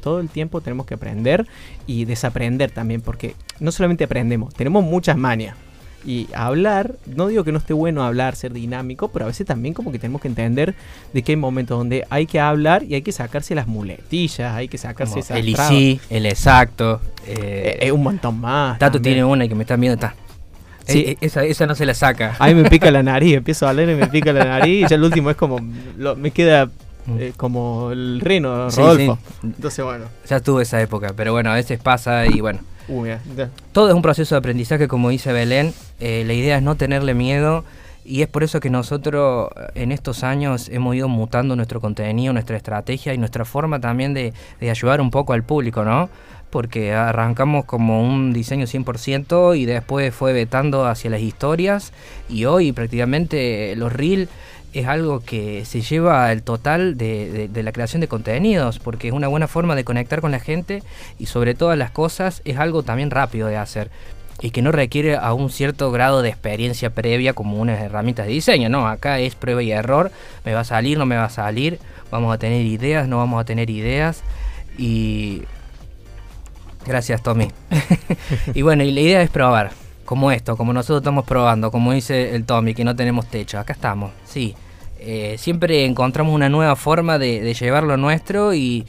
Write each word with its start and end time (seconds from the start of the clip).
todo 0.00 0.20
el 0.20 0.28
tiempo 0.28 0.60
tenemos 0.60 0.86
que 0.86 0.94
aprender 0.94 1.46
y 1.86 2.04
desaprender 2.04 2.70
también, 2.70 3.00
porque 3.00 3.36
no 3.60 3.70
solamente 3.72 4.04
aprendemos, 4.04 4.52
tenemos 4.54 4.82
muchas 4.82 5.16
manias. 5.16 5.56
Y 6.04 6.28
hablar, 6.34 6.94
no 7.06 7.28
digo 7.28 7.44
que 7.44 7.52
no 7.52 7.58
esté 7.58 7.74
bueno 7.74 8.02
hablar, 8.02 8.36
ser 8.36 8.52
dinámico, 8.52 9.08
pero 9.08 9.26
a 9.26 9.28
veces 9.28 9.46
también 9.46 9.74
como 9.74 9.92
que 9.92 9.98
tenemos 9.98 10.22
que 10.22 10.28
entender 10.28 10.74
de 11.12 11.22
que 11.22 11.32
hay 11.32 11.36
momentos 11.36 11.78
donde 11.78 12.06
hay 12.08 12.26
que 12.26 12.40
hablar 12.40 12.84
y 12.84 12.94
hay 12.94 13.02
que 13.02 13.12
sacarse 13.12 13.54
las 13.54 13.66
muletillas, 13.66 14.54
hay 14.54 14.68
que 14.68 14.78
sacarse 14.78 15.20
el 15.34 15.48
y 15.48 15.56
sí, 15.56 16.00
el 16.08 16.26
exacto. 16.26 17.00
Eh, 17.26 17.78
es 17.80 17.92
un 17.92 18.02
montón 18.02 18.40
más. 18.40 18.78
Tato 18.78 19.00
tiene 19.00 19.24
una 19.24 19.44
y 19.44 19.48
que 19.48 19.54
me 19.54 19.64
están 19.64 19.80
viendo, 19.80 19.94
está. 19.94 20.14
Sí. 20.86 21.00
Eh, 21.00 21.16
esa, 21.20 21.44
esa 21.44 21.66
no 21.66 21.74
se 21.74 21.84
la 21.84 21.94
saca. 21.94 22.34
A 22.38 22.48
mí 22.48 22.54
me 22.54 22.68
pica 22.68 22.90
la 22.90 23.02
nariz, 23.04 23.36
empiezo 23.36 23.68
a 23.68 23.72
leer 23.72 23.90
y 23.90 23.94
me 23.94 24.08
pica 24.08 24.32
la 24.32 24.44
nariz 24.44 24.86
y 24.86 24.88
ya 24.88 24.96
el 24.96 25.04
último 25.04 25.30
es 25.30 25.36
como, 25.36 25.58
me 25.58 26.30
queda 26.30 26.70
Mm. 27.06 27.16
Eh, 27.18 27.32
como 27.36 27.90
el 27.90 28.20
Reno, 28.20 28.68
Rodolfo. 28.70 29.18
Entonces, 29.42 29.84
bueno. 29.84 30.06
Ya 30.28 30.36
estuvo 30.36 30.60
esa 30.60 30.80
época, 30.80 31.12
pero 31.16 31.32
bueno, 31.32 31.50
a 31.50 31.54
veces 31.54 31.80
pasa 31.80 32.26
y 32.26 32.40
bueno. 32.40 32.60
Todo 33.72 33.88
es 33.88 33.94
un 33.94 34.02
proceso 34.02 34.34
de 34.34 34.38
aprendizaje, 34.38 34.88
como 34.88 35.10
dice 35.10 35.32
Belén. 35.32 35.72
Eh, 36.00 36.24
la 36.26 36.32
idea 36.32 36.56
es 36.56 36.62
no 36.62 36.76
tenerle 36.76 37.14
miedo. 37.14 37.64
Y 38.04 38.22
es 38.22 38.28
por 38.28 38.42
eso 38.42 38.60
que 38.60 38.70
nosotros 38.70 39.50
eh, 39.54 39.82
en 39.82 39.92
estos 39.92 40.24
años 40.24 40.68
hemos 40.70 40.96
ido 40.96 41.08
mutando 41.08 41.54
nuestro 41.54 41.80
contenido, 41.80 42.32
nuestra 42.32 42.56
estrategia 42.56 43.14
y 43.14 43.18
nuestra 43.18 43.44
forma 43.44 43.80
también 43.80 44.14
de 44.14 44.32
ayudar 44.60 45.00
un 45.00 45.10
poco 45.10 45.32
al 45.32 45.44
público, 45.44 45.84
¿no? 45.84 46.08
Porque 46.50 46.92
arrancamos 46.92 47.64
como 47.64 48.02
un 48.02 48.32
diseño 48.32 48.66
100% 48.66 49.56
y 49.56 49.66
después 49.66 50.12
fue 50.14 50.32
vetando 50.32 50.84
hacia 50.84 51.10
las 51.10 51.20
historias 51.20 51.92
y 52.28 52.44
hoy 52.44 52.72
prácticamente 52.72 53.74
los 53.76 53.92
reels 53.92 54.28
es 54.72 54.86
algo 54.86 55.20
que 55.20 55.64
se 55.64 55.80
lleva 55.80 56.30
el 56.32 56.42
total 56.42 56.96
de, 56.96 57.50
la 57.52 57.72
creación 57.72 58.00
de 58.00 58.08
contenidos, 58.08 58.78
porque 58.78 59.08
es 59.08 59.14
una 59.14 59.28
buena 59.28 59.48
forma 59.48 59.74
de 59.74 59.84
conectar 59.84 60.20
con 60.20 60.30
la 60.30 60.40
gente 60.40 60.82
y 61.18 61.26
sobre 61.26 61.54
todas 61.54 61.76
las 61.76 61.90
cosas 61.90 62.42
es 62.44 62.58
algo 62.58 62.82
también 62.82 63.10
rápido 63.10 63.48
de 63.48 63.56
hacer 63.56 63.90
y 64.42 64.52
que 64.52 64.62
no 64.62 64.72
requiere 64.72 65.16
a 65.16 65.34
un 65.34 65.50
cierto 65.50 65.90
grado 65.90 66.22
de 66.22 66.30
experiencia 66.30 66.90
previa 66.90 67.34
como 67.34 67.58
unas 67.58 67.80
herramientas 67.80 68.26
de 68.26 68.32
diseño, 68.32 68.68
no, 68.68 68.86
acá 68.88 69.18
es 69.18 69.34
prueba 69.34 69.62
y 69.62 69.70
error, 69.70 70.10
me 70.44 70.54
va 70.54 70.60
a 70.60 70.64
salir, 70.64 70.96
no 70.96 71.04
me 71.04 71.16
va 71.16 71.24
a 71.24 71.30
salir, 71.30 71.78
vamos 72.10 72.34
a 72.34 72.38
tener 72.38 72.64
ideas, 72.64 73.06
no 73.06 73.18
vamos 73.18 73.40
a 73.40 73.44
tener 73.44 73.70
ideas 73.70 74.22
y... 74.78 75.42
Gracias 76.90 77.22
Tommy. 77.22 77.46
y 78.54 78.62
bueno, 78.62 78.82
y 78.82 78.90
la 78.90 79.00
idea 79.00 79.22
es 79.22 79.30
probar 79.30 79.70
como 80.04 80.32
esto, 80.32 80.56
como 80.56 80.72
nosotros 80.72 81.02
estamos 81.02 81.24
probando, 81.24 81.70
como 81.70 81.92
dice 81.92 82.34
el 82.34 82.44
Tommy, 82.44 82.74
que 82.74 82.82
no 82.82 82.96
tenemos 82.96 83.28
techo, 83.28 83.60
acá 83.60 83.74
estamos, 83.74 84.10
sí. 84.24 84.56
Eh, 84.98 85.36
siempre 85.38 85.84
encontramos 85.84 86.34
una 86.34 86.48
nueva 86.48 86.74
forma 86.74 87.16
de, 87.16 87.42
de, 87.42 87.54
llevar 87.54 87.84
lo 87.84 87.96
nuestro 87.96 88.54
y 88.54 88.86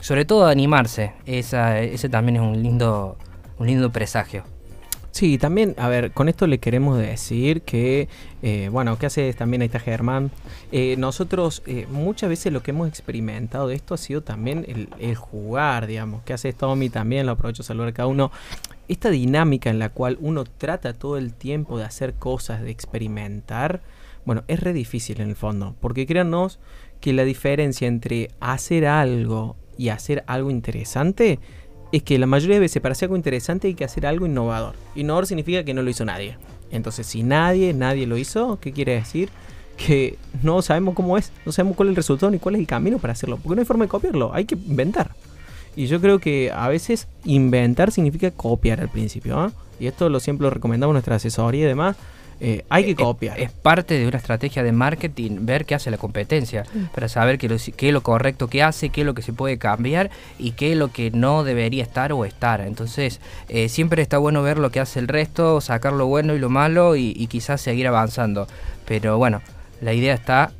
sobre 0.00 0.24
todo 0.24 0.48
animarse. 0.48 1.12
Esa, 1.26 1.78
ese 1.78 2.08
también 2.08 2.36
es 2.36 2.42
un 2.42 2.60
lindo, 2.60 3.16
un 3.58 3.68
lindo 3.68 3.92
presagio. 3.92 4.42
Sí, 5.14 5.38
también, 5.38 5.76
a 5.78 5.86
ver, 5.86 6.10
con 6.10 6.28
esto 6.28 6.48
le 6.48 6.58
queremos 6.58 6.98
decir 6.98 7.62
que, 7.62 8.08
eh, 8.42 8.68
bueno, 8.72 8.98
¿qué 8.98 9.06
hace 9.06 9.32
también 9.32 9.62
ahí 9.62 9.66
está 9.66 9.78
Germán? 9.78 10.32
Eh, 10.72 10.96
nosotros 10.98 11.62
muchas 11.88 12.28
veces 12.28 12.52
lo 12.52 12.64
que 12.64 12.72
hemos 12.72 12.88
experimentado 12.88 13.68
de 13.68 13.76
esto 13.76 13.94
ha 13.94 13.96
sido 13.96 14.22
también 14.24 14.66
el, 14.98 15.14
jugar, 15.14 15.86
digamos, 15.86 16.24
¿qué 16.24 16.32
hace 16.32 16.52
Tommy 16.52 16.90
también? 16.90 17.26
Lo 17.26 17.32
aprovecho 17.32 17.62
a 17.62 17.64
saludar 17.64 17.90
a 17.90 17.92
cada 17.92 18.08
uno 18.08 18.32
esta 18.88 19.08
dinámica 19.10 19.70
en 19.70 19.78
la 19.78 19.90
cual 19.90 20.18
uno 20.20 20.42
trata 20.42 20.94
todo 20.94 21.16
el 21.16 21.32
tiempo 21.32 21.78
de 21.78 21.84
hacer 21.84 22.14
cosas, 22.14 22.62
de 22.62 22.72
experimentar, 22.72 23.82
bueno, 24.24 24.42
es 24.48 24.58
re 24.58 24.72
difícil 24.72 25.20
en 25.20 25.28
el 25.28 25.36
fondo, 25.36 25.76
porque 25.80 26.08
créanos 26.08 26.58
que 27.00 27.12
la 27.12 27.22
diferencia 27.22 27.86
entre 27.86 28.32
hacer 28.40 28.84
algo 28.84 29.54
y 29.78 29.90
hacer 29.90 30.24
algo 30.26 30.50
interesante 30.50 31.38
es 31.96 32.02
que 32.02 32.18
la 32.18 32.26
mayoría 32.26 32.56
de 32.56 32.60
veces 32.60 32.82
para 32.82 32.92
hacer 32.92 33.06
algo 33.06 33.16
interesante 33.16 33.68
hay 33.68 33.74
que 33.74 33.84
hacer 33.84 34.04
algo 34.04 34.26
innovador. 34.26 34.74
Innovador 34.96 35.26
significa 35.26 35.64
que 35.64 35.74
no 35.74 35.82
lo 35.82 35.90
hizo 35.90 36.04
nadie. 36.04 36.36
Entonces, 36.72 37.06
si 37.06 37.22
nadie, 37.22 37.72
nadie 37.72 38.06
lo 38.06 38.16
hizo, 38.16 38.58
¿qué 38.60 38.72
quiere 38.72 38.94
decir? 38.94 39.28
Que 39.76 40.18
no 40.42 40.60
sabemos 40.60 40.94
cómo 40.94 41.16
es, 41.16 41.30
no 41.46 41.52
sabemos 41.52 41.76
cuál 41.76 41.88
es 41.88 41.90
el 41.92 41.96
resultado 41.96 42.32
ni 42.32 42.40
cuál 42.40 42.56
es 42.56 42.60
el 42.60 42.66
camino 42.66 42.98
para 42.98 43.12
hacerlo, 43.12 43.36
porque 43.36 43.54
no 43.54 43.60
hay 43.60 43.66
forma 43.66 43.84
de 43.84 43.88
copiarlo, 43.88 44.34
hay 44.34 44.44
que 44.44 44.56
inventar. 44.56 45.12
Y 45.76 45.86
yo 45.86 46.00
creo 46.00 46.18
que 46.18 46.50
a 46.52 46.68
veces 46.68 47.06
inventar 47.24 47.92
significa 47.92 48.32
copiar 48.32 48.80
al 48.80 48.88
principio. 48.88 49.38
¿ah? 49.38 49.52
Y 49.78 49.86
esto 49.86 50.08
lo 50.08 50.18
siempre 50.18 50.44
lo 50.44 50.50
recomendamos 50.50 50.94
nuestra 50.94 51.16
asesoría 51.16 51.64
y 51.64 51.68
demás. 51.68 51.96
Eh, 52.46 52.62
hay 52.68 52.84
que 52.84 52.90
eh, 52.90 52.94
copiar. 52.96 53.40
Es, 53.40 53.52
parte 53.52 53.98
de 53.98 54.06
una 54.06 54.18
estrategia 54.18 54.62
de 54.62 54.70
marketing 54.70 55.46
ver 55.46 55.64
qué 55.64 55.74
hace 55.74 55.90
la 55.90 55.96
competencia, 55.96 56.64
para 56.94 57.08
saber 57.08 57.38
qué, 57.38 57.48
qué, 57.74 57.88
es 57.88 57.94
lo 57.94 58.02
correcto 58.02 58.48
que 58.48 58.62
hace, 58.62 58.90
qué 58.90 59.00
es 59.00 59.06
lo 59.06 59.14
que 59.14 59.22
se 59.22 59.32
puede 59.32 59.56
cambiar 59.56 60.10
y 60.38 60.50
qué 60.50 60.72
es 60.72 60.76
lo 60.76 60.92
que 60.92 61.10
no 61.10 61.42
debería 61.42 61.82
estar 61.82 62.12
o 62.12 62.26
estar. 62.26 62.60
Entonces, 62.60 63.22
eh, 63.48 63.70
siempre 63.70 64.02
está 64.02 64.18
bueno 64.18 64.42
ver 64.42 64.58
lo 64.58 64.70
que 64.70 64.78
hace 64.78 64.98
el 64.98 65.08
resto, 65.08 65.62
sacar 65.62 65.94
lo 65.94 66.04
bueno 66.04 66.34
y 66.34 66.38
lo 66.38 66.50
malo 66.50 66.96
y, 66.96 67.14
y 67.16 67.28
quizás 67.28 67.62
seguir 67.62 67.86
avanzando. 67.86 68.46
Pero 68.84 69.16
bueno, 69.16 69.40
la 69.80 69.94
idea 69.94 70.12
está 70.12 70.52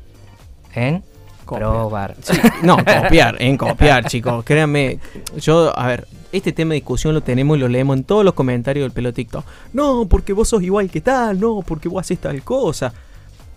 en 0.73 1.03
Probar. 1.45 2.15
no, 2.63 2.77
copiar, 3.03 3.35
en 3.39 3.57
copiar, 3.57 4.05
chicos. 4.05 4.43
Créanme, 4.43 4.97
yo, 5.37 5.77
a 5.77 5.87
ver, 5.87 6.07
este 6.37 6.51
tema 6.51 6.69
de 6.69 6.75
discusión 6.75 7.13
lo 7.13 7.21
tenemos 7.21 7.57
y 7.57 7.59
lo 7.59 7.67
leemos 7.67 7.97
en 7.97 8.03
todos 8.03 8.23
los 8.23 8.33
comentarios 8.33 8.83
del 8.83 8.91
pelo 8.91 9.13
TikTok. 9.13 9.45
No, 9.73 10.05
porque 10.07 10.33
vos 10.33 10.49
sos 10.49 10.61
igual 10.61 10.89
que 10.89 11.01
tal, 11.01 11.39
no, 11.39 11.63
porque 11.65 11.89
vos 11.89 12.01
haces 12.01 12.19
tal 12.19 12.43
cosa. 12.43 12.93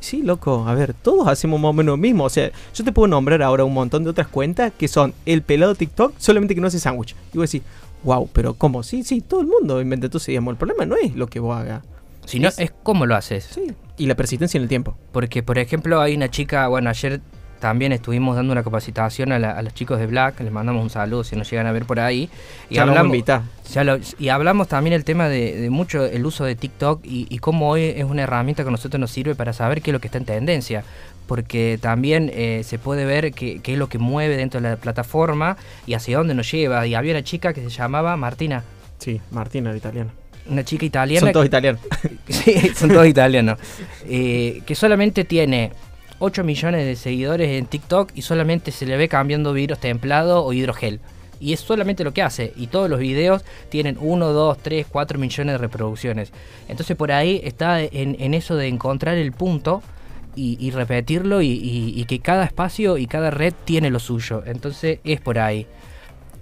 Sí, 0.00 0.22
loco, 0.22 0.64
a 0.66 0.74
ver, 0.74 0.94
todos 0.94 1.26
hacemos 1.26 1.60
más 1.60 1.70
o 1.70 1.72
menos 1.72 1.92
lo 1.92 1.96
mismo. 1.96 2.24
O 2.24 2.30
sea, 2.30 2.50
yo 2.72 2.84
te 2.84 2.92
puedo 2.92 3.08
nombrar 3.08 3.42
ahora 3.42 3.64
un 3.64 3.74
montón 3.74 4.04
de 4.04 4.10
otras 4.10 4.28
cuentas 4.28 4.72
que 4.78 4.86
son 4.86 5.12
el 5.26 5.42
pelado 5.42 5.74
TikTok, 5.74 6.14
solamente 6.18 6.54
que 6.54 6.60
no 6.60 6.68
hace 6.68 6.78
sándwich. 6.78 7.16
Y 7.32 7.38
vos 7.38 7.50
decís, 7.50 7.66
wow, 8.04 8.28
pero 8.32 8.54
¿cómo? 8.54 8.82
Sí, 8.82 9.02
sí, 9.02 9.20
todo 9.20 9.40
el 9.40 9.48
mundo 9.48 9.80
inventa. 9.80 10.06
Entonces, 10.06 10.28
digamos, 10.28 10.52
el 10.52 10.58
problema 10.58 10.86
no 10.86 10.96
es 10.96 11.16
lo 11.16 11.26
que 11.26 11.40
vos 11.40 11.56
hagas. 11.56 11.82
Sino 12.26 12.48
es, 12.48 12.58
es 12.58 12.72
cómo 12.82 13.06
lo 13.06 13.16
haces. 13.16 13.48
Sí, 13.52 13.72
y 13.96 14.06
la 14.06 14.14
persistencia 14.14 14.58
en 14.58 14.62
el 14.62 14.68
tiempo. 14.68 14.96
Porque, 15.12 15.42
por 15.42 15.58
ejemplo, 15.58 16.00
hay 16.00 16.14
una 16.14 16.30
chica, 16.30 16.68
bueno, 16.68 16.90
ayer 16.90 17.20
también 17.58 17.92
estuvimos 17.92 18.36
dando 18.36 18.52
una 18.52 18.62
capacitación 18.62 19.32
a, 19.32 19.62
los 19.62 19.74
chicos 19.74 19.98
de 19.98 20.06
Black, 20.06 20.40
les 20.40 20.52
mandamos 20.52 20.82
un 20.82 20.90
saludo 20.90 21.24
si 21.24 21.36
nos 21.36 21.50
llegan 21.50 21.66
a 21.66 21.72
ver 21.72 21.84
por 21.84 22.00
ahí. 22.00 22.28
Y 22.70 22.76
ya 22.76 22.82
hablamos, 22.82 23.16
y 24.18 24.28
hablamos 24.28 24.68
también 24.68 24.94
el 24.94 25.04
tema 25.04 25.28
de, 25.28 25.68
mucho 25.70 26.04
el 26.04 26.24
uso 26.24 26.44
de 26.44 26.54
TikTok 26.54 27.00
y, 27.04 27.38
cómo 27.38 27.68
hoy 27.68 27.82
es 27.82 28.04
una 28.04 28.22
herramienta 28.22 28.62
que 28.62 28.68
a 28.68 28.72
nosotros 28.72 29.00
nos 29.00 29.10
sirve 29.10 29.34
para 29.34 29.52
saber 29.52 29.82
qué 29.82 29.90
es 29.90 29.92
lo 29.92 30.00
que 30.00 30.08
está 30.08 30.18
en 30.18 30.24
tendencia. 30.24 30.84
Porque 31.26 31.78
también 31.80 32.30
eh, 32.32 32.62
se 32.64 32.78
puede 32.78 33.04
ver 33.04 33.32
qué, 33.32 33.60
es 33.62 33.78
lo 33.78 33.88
que 33.88 33.98
mueve 33.98 34.36
dentro 34.36 34.60
de 34.60 34.70
la 34.70 34.76
plataforma 34.76 35.58
y 35.86 35.92
hacia 35.92 36.16
dónde 36.16 36.34
nos 36.34 36.50
lleva. 36.50 36.86
Y 36.86 36.94
había 36.94 37.12
una 37.12 37.22
chica 37.22 37.52
que 37.52 37.62
se 37.62 37.68
llamaba 37.68 38.16
Martina. 38.16 38.64
Sí, 38.98 39.20
Martina, 39.30 39.70
de 39.70 39.76
italiana 39.76 40.10
una 40.50 40.64
chica 40.64 40.86
italiana. 40.86 41.26
Son 41.26 41.32
todos 41.32 41.46
italianos. 41.46 41.80
sí, 42.28 42.72
son 42.74 42.88
todos 42.88 43.06
italianos. 43.06 43.58
Eh, 44.08 44.62
que 44.66 44.74
solamente 44.74 45.24
tiene 45.24 45.72
8 46.18 46.44
millones 46.44 46.84
de 46.84 46.96
seguidores 46.96 47.50
en 47.50 47.66
TikTok 47.66 48.10
y 48.14 48.22
solamente 48.22 48.72
se 48.72 48.86
le 48.86 48.96
ve 48.96 49.08
cambiando 49.08 49.52
virus 49.52 49.78
templado 49.78 50.44
o 50.44 50.52
hidrogel. 50.52 51.00
Y 51.40 51.52
es 51.52 51.60
solamente 51.60 52.02
lo 52.02 52.12
que 52.12 52.22
hace. 52.22 52.52
Y 52.56 52.66
todos 52.66 52.90
los 52.90 52.98
videos 52.98 53.44
tienen 53.68 53.96
1, 54.00 54.32
2, 54.32 54.58
3, 54.58 54.86
4 54.90 55.18
millones 55.18 55.54
de 55.54 55.58
reproducciones. 55.58 56.32
Entonces 56.68 56.96
por 56.96 57.12
ahí 57.12 57.40
está 57.44 57.80
en, 57.80 58.34
eso 58.34 58.56
de 58.56 58.66
encontrar 58.66 59.16
el 59.16 59.32
punto 59.32 59.82
y, 60.34 60.70
repetirlo 60.70 61.42
y, 61.42 62.04
que 62.06 62.20
cada 62.20 62.44
espacio 62.44 62.96
y 62.96 63.06
cada 63.06 63.30
red 63.30 63.54
tiene 63.64 63.90
lo 63.90 64.00
suyo. 64.00 64.42
Entonces 64.46 65.00
es 65.04 65.20
por 65.20 65.38
ahí. 65.38 65.66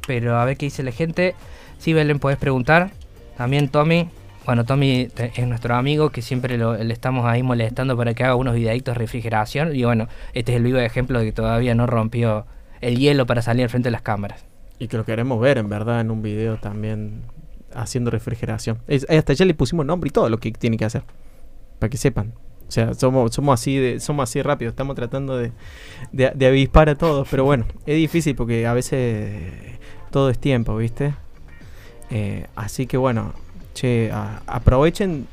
Pero 0.06 0.38
a 0.38 0.44
ver 0.44 0.56
qué 0.56 0.66
dice 0.66 0.82
la 0.82 0.92
gente. 0.92 1.34
Si 1.78 1.92
Belén, 1.92 2.18
podés 2.18 2.38
preguntar. 2.38 2.90
También 3.36 3.68
Tommy. 3.68 4.08
Bueno, 4.46 4.64
Tommy 4.64 5.08
es 5.16 5.48
nuestro 5.48 5.74
amigo 5.74 6.10
que 6.10 6.22
siempre 6.22 6.56
le 6.56 6.92
estamos 6.92 7.26
ahí 7.26 7.42
molestando 7.42 7.96
para 7.96 8.14
que 8.14 8.22
haga 8.22 8.36
unos 8.36 8.54
videitos 8.54 8.94
de 8.94 8.98
refrigeración. 9.00 9.74
Y 9.74 9.82
bueno, 9.82 10.06
este 10.34 10.52
es 10.52 10.58
el 10.58 10.62
vivo 10.62 10.78
ejemplo 10.78 11.18
de 11.18 11.24
que 11.24 11.32
todavía 11.32 11.74
no 11.74 11.88
rompió 11.88 12.46
el 12.80 12.96
hielo 12.96 13.26
para 13.26 13.42
salir 13.42 13.64
al 13.64 13.70
frente 13.70 13.88
de 13.88 13.90
las 13.90 14.02
cámaras. 14.02 14.44
Y 14.78 14.86
que 14.86 14.96
lo 14.96 15.04
queremos 15.04 15.40
ver, 15.40 15.58
en 15.58 15.68
verdad, 15.68 16.00
en 16.00 16.12
un 16.12 16.22
video 16.22 16.58
también 16.58 17.22
haciendo 17.74 18.12
refrigeración. 18.12 18.78
hasta 19.08 19.32
ya 19.32 19.44
le 19.44 19.54
pusimos 19.54 19.84
nombre 19.84 20.08
y 20.08 20.12
todo 20.12 20.28
lo 20.28 20.38
que 20.38 20.52
tiene 20.52 20.76
que 20.76 20.84
hacer. 20.84 21.02
Para 21.80 21.90
que 21.90 21.96
sepan. 21.96 22.32
O 22.68 22.70
sea, 22.70 22.94
somos, 22.94 23.34
somos 23.34 23.60
así 23.60 23.76
de, 23.76 23.98
somos 23.98 24.30
así 24.30 24.42
rápido, 24.42 24.68
estamos 24.68 24.94
tratando 24.94 25.36
de, 25.38 25.52
de 26.12 26.46
avispar 26.46 26.88
a 26.88 26.94
todos, 26.96 27.26
pero 27.30 27.44
bueno, 27.44 27.64
es 27.84 27.96
difícil 27.96 28.34
porque 28.34 28.66
a 28.66 28.74
veces 28.74 29.78
todo 30.10 30.30
es 30.30 30.38
tiempo, 30.38 30.76
¿viste? 30.76 31.14
Eh, 32.10 32.46
así 32.56 32.86
que 32.86 32.96
bueno, 32.96 33.34
che, 33.76 34.10
aprovechen 34.46 35.26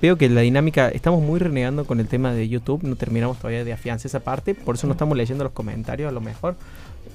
veo 0.00 0.16
que 0.16 0.28
la 0.28 0.40
dinámica, 0.40 0.88
estamos 0.88 1.22
muy 1.22 1.38
renegando 1.38 1.84
con 1.84 2.00
el 2.00 2.08
tema 2.08 2.32
de 2.32 2.48
YouTube, 2.48 2.82
no 2.82 2.96
terminamos 2.96 3.36
todavía 3.36 3.64
de 3.64 3.72
afianzar 3.72 4.06
esa 4.06 4.20
parte, 4.20 4.54
por 4.54 4.76
eso 4.76 4.86
no 4.86 4.94
estamos 4.94 5.16
leyendo 5.16 5.44
los 5.44 5.52
comentarios 5.52 6.08
a 6.08 6.12
lo 6.12 6.20
mejor, 6.20 6.56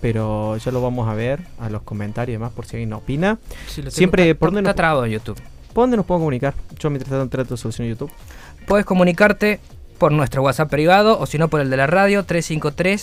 pero 0.01 0.57
ya 0.57 0.71
lo 0.71 0.81
vamos 0.81 1.09
a 1.09 1.15
ver 1.15 1.41
a 1.59 1.69
los 1.69 1.81
comentarios 1.81 2.35
y 2.35 2.37
demás 2.37 2.53
por 2.53 2.65
si 2.65 2.75
alguien 2.75 2.93
opina. 2.93 3.39
Siempre, 3.87 4.35
¿por 4.35 4.51
dónde 4.51 4.69
está 4.69 4.75
nos, 4.75 5.07
YouTube? 5.07 5.41
¿Por 5.73 5.83
dónde 5.83 5.97
nos 5.97 6.05
puedo 6.05 6.19
comunicar? 6.19 6.53
Yo 6.79 6.89
mientras 6.89 7.09
tanto 7.09 7.29
trato 7.29 7.55
de 7.55 7.57
solución 7.57 7.87
YouTube. 7.87 8.11
Puedes 8.67 8.85
comunicarte 8.85 9.59
por 9.97 10.11
nuestro 10.11 10.43
WhatsApp 10.43 10.69
privado 10.69 11.19
o 11.19 11.25
si 11.25 11.37
no 11.37 11.47
por 11.47 11.61
el 11.61 11.69
de 11.69 11.77
la 11.77 11.87
radio 11.87 12.23
353 12.23 13.01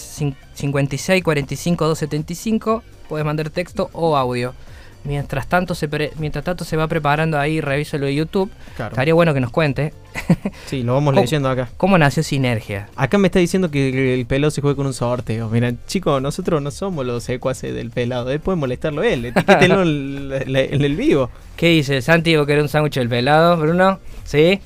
56 0.54 1.24
45 1.24 1.84
275. 1.86 2.82
Puedes 3.08 3.26
mandar 3.26 3.50
texto 3.50 3.90
o 3.92 4.16
audio. 4.16 4.54
Mientras 5.04 5.48
tanto 5.48 5.74
se 5.74 5.88
mientras 6.18 6.44
tanto 6.44 6.64
se 6.64 6.76
va 6.76 6.86
preparando 6.86 7.38
ahí, 7.38 7.60
revíselo 7.60 8.06
de 8.06 8.14
YouTube. 8.14 8.50
Estaría 8.78 9.14
bueno 9.14 9.34
que 9.34 9.40
nos 9.40 9.50
cuente. 9.50 9.92
Sí, 10.66 10.82
lo 10.82 10.94
vamos 10.94 11.14
leyendo 11.14 11.48
acá. 11.50 11.68
¿Cómo 11.76 11.98
nació 11.98 12.22
Sinergia? 12.22 12.88
Acá 12.96 13.18
me 13.18 13.28
está 13.28 13.38
diciendo 13.38 13.70
que 13.70 14.14
el 14.14 14.26
pelado 14.26 14.50
se 14.50 14.60
juega 14.60 14.76
con 14.76 14.86
un 14.86 14.94
sorteo. 14.94 15.48
Mira, 15.50 15.72
chicos, 15.86 16.20
nosotros 16.22 16.62
no 16.62 16.70
somos 16.70 17.04
los 17.04 17.24
secuaces 17.24 17.74
del 17.74 17.90
pelado. 17.90 18.30
Él 18.30 18.40
puede 18.40 18.56
molestarlo 18.56 19.02
él. 19.02 19.26
Etiquétenlo 19.26 19.82
en 19.82 20.82
el 20.82 20.96
vivo. 20.96 21.30
¿Qué 21.56 21.68
dice? 21.68 22.00
¿Santi 22.00 22.34
que 22.46 22.52
era 22.52 22.62
un 22.62 22.68
sándwich 22.68 22.94
del 22.94 23.08
pelado, 23.08 23.56
Bruno? 23.58 24.00
¿Sí? 24.24 24.60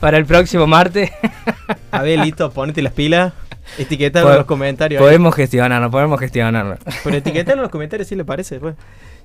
Para 0.00 0.18
el 0.18 0.26
próximo 0.26 0.66
martes. 0.66 1.10
A 1.90 2.02
ver, 2.02 2.18
listo, 2.18 2.50
ponete 2.50 2.82
las 2.82 2.92
pilas. 2.92 3.32
Etiquetalo 3.78 4.30
en 4.30 4.36
los 4.36 4.46
comentarios. 4.46 5.02
Podemos 5.02 5.34
gestionarlo, 5.34 5.90
podemos 5.90 6.20
gestionarlo. 6.20 6.76
Pero 7.02 7.16
etiquetalo 7.16 7.58
en 7.58 7.62
los 7.62 7.70
comentarios 7.70 8.08
si 8.08 8.14
le 8.14 8.24
parece 8.24 8.56
después. 8.56 8.74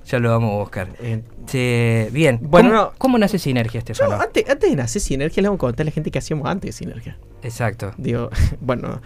Ya 0.06 0.18
lo 0.18 0.30
vamos 0.30 0.54
a 0.54 0.58
buscar. 0.58 0.88
Eh, 1.00 2.10
bien. 2.12 2.38
Bueno, 2.42 2.92
¿Cómo, 2.98 3.18
nace 3.18 3.38
Sinergia, 3.38 3.78
Estefano? 3.78 4.20
antes, 4.20 4.48
antes 4.48 4.70
de 4.70 4.76
nacer 4.76 5.00
Sinergia, 5.00 5.42
le 5.42 5.48
vamos 5.48 5.58
a 5.58 5.60
contar 5.60 5.84
a 5.84 5.86
la 5.86 5.90
gente 5.90 6.10
que 6.10 6.18
hacíamos 6.18 6.48
antes 6.48 6.68
de 6.68 6.72
Sinergia. 6.72 7.16
Exacto. 7.42 7.92
Digo, 7.96 8.30
bueno, 8.60 9.00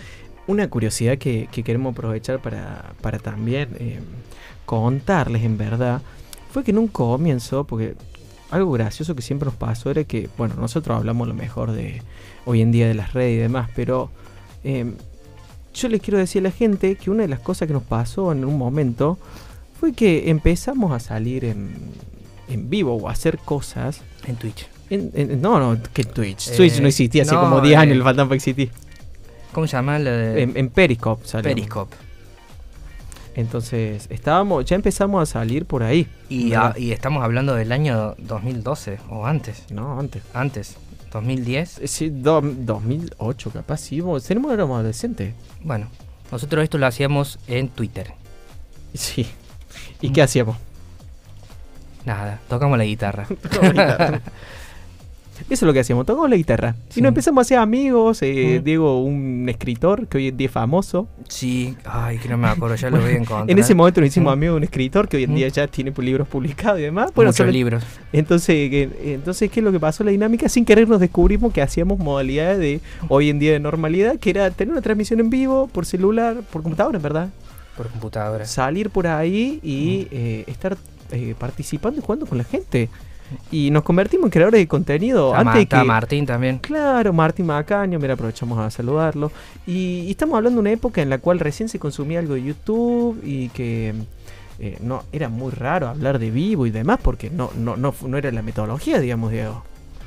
una 0.46 0.69
curiosidad 0.69 1.19
que, 1.19 1.48
queremos 1.48 1.93
aprovechar 1.93 2.40
para, 2.40 2.93
para 3.00 3.19
también 3.19 3.70
eh, 3.78 4.00
contarles 4.64 5.43
en 5.43 5.58
verdad 5.58 6.02
fue 6.50 6.64
que 6.64 6.70
en 6.70 6.78
un 6.78 6.88
comienzo, 6.88 7.64
porque 7.64 7.94
algo 8.50 8.72
gracioso 8.72 9.14
que 9.14 9.22
siempre 9.22 9.46
nos 9.46 9.54
pasó 9.56 9.90
era 9.90 10.04
que, 10.04 10.28
bueno, 10.38 10.54
nosotros 10.54 10.96
hablamos 10.96 11.28
lo 11.28 11.34
mejor 11.34 11.72
de 11.72 12.02
hoy 12.44 12.62
en 12.62 12.72
día 12.72 12.88
de 12.88 12.94
las 12.94 13.12
redes 13.12 13.34
y 13.34 13.40
demás, 13.40 13.69
pero 13.75 14.10
eh, 14.64 14.92
yo 15.75 15.88
les 15.88 16.00
quiero 16.00 16.19
decir 16.19 16.40
a 16.40 16.44
la 16.44 16.50
gente 16.50 16.96
que 16.96 17.10
una 17.10 17.22
de 17.22 17.28
las 17.28 17.40
cosas 17.40 17.69
que 17.69 17.75
nos 17.75 17.82
pasó 17.82 18.32
en 18.32 18.44
un 18.44 18.56
momento 18.56 19.19
fue 19.78 19.93
que 19.93 20.31
empezamos 20.31 20.93
a 20.93 21.00
salir 21.00 21.44
en, 21.44 21.75
en 22.49 22.70
vivo 22.70 22.94
o 22.94 23.08
a 23.08 23.12
hacer 23.12 23.38
cosas. 23.38 24.00
En 24.26 24.37
Twitch. 24.37 24.69
no, 24.90 25.58
no, 25.58 25.81
que 25.93 26.05
Twitch. 26.05 26.49
Eh, 26.49 26.56
Twitch 26.56 26.81
no 26.81 26.88
existía, 26.88 27.23
hace 27.23 27.34
como 27.34 27.61
10 27.61 27.78
años 27.78 27.96
le 27.96 28.05
faltan 28.05 28.28
para 28.28 28.37
existir. 28.37 28.70
¿Cómo 29.52 29.67
se 29.67 29.76
llama? 29.76 29.96
En, 29.99 30.56
en, 30.56 30.69
Periscope 30.69 31.26
salió. 31.26 31.44
Periscope. 31.44 31.96
Entonces, 33.34 34.06
estábamos, 34.11 34.64
ya 34.64 34.76
empezamos 34.76 35.23
a 35.23 35.26
salir 35.31 35.67
por 35.67 35.82
ahí. 35.82 36.08
Y, 36.28 36.52
y, 36.76 36.93
estamos 36.93 37.23
hablando 37.23 37.55
del 37.55 37.73
año 37.73 38.14
2012 38.19 38.99
o 39.11 39.26
antes. 39.26 39.64
No, 39.70 39.99
antes. 39.99 40.23
Antes. 40.32 40.76
2010. 41.12 41.78
Eh, 41.78 41.88
sí, 41.88 42.11
2008 42.11 43.50
capaz, 43.50 43.78
sí. 43.78 44.02
Tenemos 44.26 44.52
éramos 44.52 44.78
adolescentes. 44.78 45.34
Bueno, 45.62 45.88
nosotros 46.31 46.64
esto 46.64 46.78
lo 46.78 46.87
hacíamos 46.87 47.38
en 47.46 47.69
Twitter. 47.69 48.12
Sí. 48.94 49.26
¿Y 50.00 50.11
qué 50.11 50.23
hacíamos? 50.23 50.56
Nada, 52.05 52.40
tocamos 52.49 52.78
la 52.78 52.84
guitarra. 52.84 53.26
Eso 55.50 55.50
es 55.50 55.62
lo 55.62 55.73
que 55.73 55.81
hacíamos, 55.81 56.06
tocamos 56.06 56.31
la 56.31 56.37
guitarra. 56.37 56.75
Y 56.94 57.00
nos 57.00 57.11
empezamos 57.11 57.38
a 57.38 57.43
hacer 57.43 57.58
amigos. 57.58 58.23
Eh, 58.23 58.61
Diego, 58.64 59.02
un 59.02 59.49
escritor 59.49 60.06
que 60.06 60.19
hoy 60.19 60.28
en 60.28 60.37
día 60.37 60.46
es 60.46 60.52
famoso. 60.52 61.08
Sí, 61.28 61.76
ay, 61.84 62.19
que 62.19 62.28
no 62.28 62.38
me 62.38 62.49
acuerdo, 62.49 62.75
ya 62.75 62.90
lo 62.90 63.00
voy 63.00 63.11
a 63.11 63.12
encontrar. 63.17 63.50
en 63.50 63.58
ese 63.58 63.75
momento 63.75 64.00
nos 64.00 64.08
hicimos 64.08 64.32
amigos 64.32 64.55
de 64.55 64.56
un 64.58 64.64
escritor 64.64 65.08
que 65.08 65.19
hoy 65.19 65.25
en 65.25 65.34
día 65.34 65.49
ya 65.49 65.67
tiene 65.67 65.93
libros 65.96 66.26
publicados 66.26 66.81
y 66.81 66.82
demás. 66.82 67.12
Bueno, 67.14 67.31
Muchos 67.31 67.46
libros. 67.49 67.84
Entonces, 68.12 68.90
entonces, 69.05 69.50
¿qué 69.50 69.61
es 69.61 69.64
lo 69.64 69.73
que 69.73 69.81
pasó? 69.81 70.05
La 70.05 70.11
dinámica, 70.11 70.49
sin 70.49 70.64
querer 70.64 70.88
nos 70.88 71.00
descubrimos 71.00 71.52
que 71.52 71.62
hacíamos 71.62 71.99
modalidades 71.99 72.58
de 72.58 72.81
hoy 73.08 73.31
en 73.31 73.38
día 73.38 73.52
de 73.52 73.61
normalidad, 73.61 74.19
que 74.19 74.31
era 74.31 74.50
tener 74.50 74.73
una 74.73 74.82
transmisión 74.82 75.20
en 75.20 75.31
vivo 75.31 75.69
por 75.69 75.87
celular, 75.87 76.38
por 76.50 76.62
computadora, 76.62 76.99
¿verdad? 76.99 77.28
Por 77.76 77.88
computadora. 77.88 78.44
Salir 78.46 78.90
por 78.90 79.06
ahí 79.06 79.61
y 79.62 80.08
eh, 80.11 80.44
estar 80.46 80.76
eh, 81.11 81.34
participando 81.38 82.00
y 82.00 82.02
jugando 82.02 82.26
con 82.26 82.38
la 82.38 82.44
gente. 82.44 82.88
Y 83.50 83.70
nos 83.70 83.82
convertimos 83.82 84.26
en 84.26 84.31
creadores 84.31 84.61
de 84.61 84.69
contenido. 84.69 85.34
Antes 85.34 85.67
que, 85.67 85.84
Martín 85.84 86.26
también. 86.26 86.58
Claro, 86.58 87.12
Martín 87.12 87.46
Macaño, 87.46 87.99
mira, 87.99 88.14
aprovechamos 88.14 88.58
a 88.58 88.70
saludarlo. 88.70 89.32
Y, 89.67 90.11
estamos 90.11 90.37
hablando 90.37 90.58
de 90.58 90.61
una 90.61 90.70
época 90.73 91.02
en 91.02 91.11
la 91.11 91.19
cual 91.19 91.40
recién 91.40 91.69
se 91.69 91.78
consumía 91.78 92.20
algo 92.20 92.34
de 92.34 92.43
YouTube 92.44 93.20
y 93.25 93.49
que 93.50 93.94
eh, 94.58 94.78
no 94.81 95.02
era 95.12 95.28
muy 95.28 95.50
raro 95.50 95.88
hablar 95.88 96.19
de 96.19 96.31
vivo 96.31 96.67
y 96.67 96.70
demás 96.70 96.99
porque 97.02 97.31
no, 97.31 97.50
no, 97.56 97.76
no, 97.76 97.94
no 98.06 98.17
era 98.17 98.31
la 98.31 98.43
metodología, 98.43 99.00
digamos, 99.00 99.32
Diego. 99.32 99.64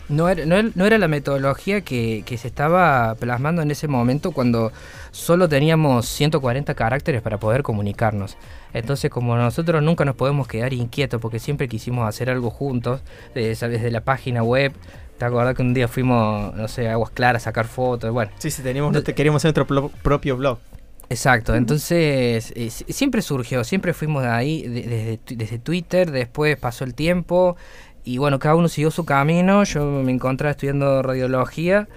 No 0.10 0.28
era, 0.28 0.46
no, 0.46 0.86
era 0.86 0.98
la 0.98 1.08
metodología 1.08 1.82
que, 1.82 2.24
se 2.28 2.48
estaba 2.48 3.16
plasmando 3.16 3.62
en 3.62 3.72
ese 3.72 3.88
momento 3.88 4.32
cuando 4.32 4.72
solo 5.12 5.48
teníamos 5.48 6.08
140 6.08 6.74
caracteres 6.74 7.22
para 7.22 7.40
poder 7.40 7.64
comunicarnos. 7.64 8.36
Entonces, 8.74 9.12
como 9.12 9.36
nosotros 9.36 9.84
nunca 9.84 10.06
nos 10.06 10.16
podemos 10.16 10.48
quedar 10.48 10.74
inquietos 10.74 11.22
porque 11.22 11.40
siempre 11.40 11.68
quisimos 11.68 12.08
hacer 12.08 12.30
algo 12.30 12.50
juntos, 12.50 13.02
desde 13.34 13.92
la 13.92 14.02
página 14.02 14.44
web, 14.44 14.74
¿Te 15.20 15.26
acordás 15.26 15.54
que 15.54 15.62
un 15.62 15.74
día 15.74 15.90
fuimos, 15.90 16.56
no 16.56 16.70
sé, 16.70 16.88
a 16.88 16.94
Aguas 16.94 17.12
Claras 17.12 17.44
a 17.44 17.46
sacar 17.46 17.68
fotos? 17.68 18.10
Bueno. 18.10 18.32
Sí, 18.38 18.50
sí, 18.50 18.64
teníamos, 18.64 18.94
no, 18.94 19.04
queríamos 19.04 19.42
hacer 19.42 19.54
nuestro 19.54 19.90
propio 20.02 20.38
blog. 20.38 20.60
Exacto, 21.10 21.56
entonces 21.56 22.54
eh, 22.56 22.70
siempre 22.70 23.24
surgió, 23.24 23.64
siempre 23.64 23.94
fuimos 23.94 24.22
de 24.22 24.30
ahí, 24.30 24.68
desde, 24.68 25.20
desde 25.36 25.58
Twitter, 25.58 26.12
después 26.12 26.56
pasó 26.56 26.84
el 26.84 26.94
tiempo 26.94 27.58
y 28.04 28.18
bueno, 28.18 28.40
cada 28.40 28.56
uno 28.56 28.68
siguió 28.68 28.92
su 28.92 29.06
camino. 29.06 29.64
Yo 29.64 29.86
me 29.86 30.12
encontraba 30.12 30.52
estudiando 30.52 31.02
radiología 31.02 31.88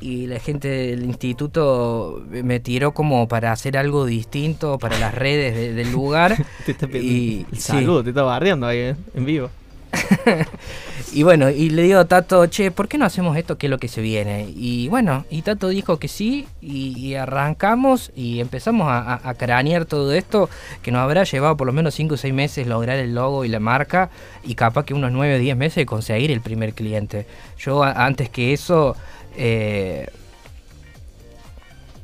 y 0.00 0.26
la 0.26 0.40
gente 0.40 0.68
del 0.68 1.04
instituto 1.04 2.24
me 2.28 2.60
tiró 2.60 2.92
como 2.92 3.28
para 3.28 3.52
hacer 3.52 3.76
algo 3.76 4.04
distinto 4.04 4.78
para 4.78 4.98
las 4.98 5.14
redes 5.14 5.74
del 5.74 5.92
lugar. 5.92 6.36
te 6.66 6.72
está 6.72 6.88
y, 6.92 7.46
te 7.50 8.08
está 8.10 8.22
barriendo 8.22 8.66
ahí 8.66 8.78
eh, 8.78 8.96
en 9.14 9.24
vivo. 9.24 9.50
y 11.12 11.22
bueno, 11.22 11.50
y 11.50 11.70
le 11.70 11.82
digo 11.82 11.98
a 11.98 12.04
Tato, 12.06 12.46
che, 12.46 12.70
¿por 12.70 12.88
qué 12.88 12.98
no 12.98 13.04
hacemos 13.04 13.36
esto 13.36 13.58
que 13.58 13.66
es 13.66 13.70
lo 13.70 13.78
que 13.78 13.88
se 13.88 14.00
viene? 14.00 14.48
Y 14.54 14.88
bueno, 14.88 15.24
y 15.30 15.42
Tato 15.42 15.68
dijo 15.68 15.98
que 15.98 16.08
sí, 16.08 16.46
y, 16.60 17.14
arrancamos 17.14 18.10
y 18.14 18.40
empezamos 18.40 18.88
a, 18.88 19.34
cranear 19.38 19.84
todo 19.84 20.12
esto, 20.12 20.48
que 20.82 20.90
nos 20.90 21.00
habrá 21.00 21.24
llevado 21.24 21.56
por 21.56 21.66
lo 21.66 21.72
menos 21.72 21.94
5 21.94 22.14
o 22.14 22.16
6 22.16 22.32
meses 22.32 22.66
lograr 22.66 22.98
el 22.98 23.14
logo 23.14 23.44
y 23.44 23.48
la 23.48 23.60
marca, 23.60 24.10
y 24.44 24.54
capaz 24.54 24.84
que 24.84 24.94
unos 24.94 25.12
9 25.12 25.36
o 25.36 25.38
10 25.38 25.56
meses 25.56 25.86
conseguir 25.86 26.30
el 26.30 26.40
primer 26.40 26.74
cliente. 26.74 27.26
Yo 27.58 27.82
antes 27.82 28.30
que 28.30 28.52
eso... 28.52 28.96
Eh, 29.36 30.06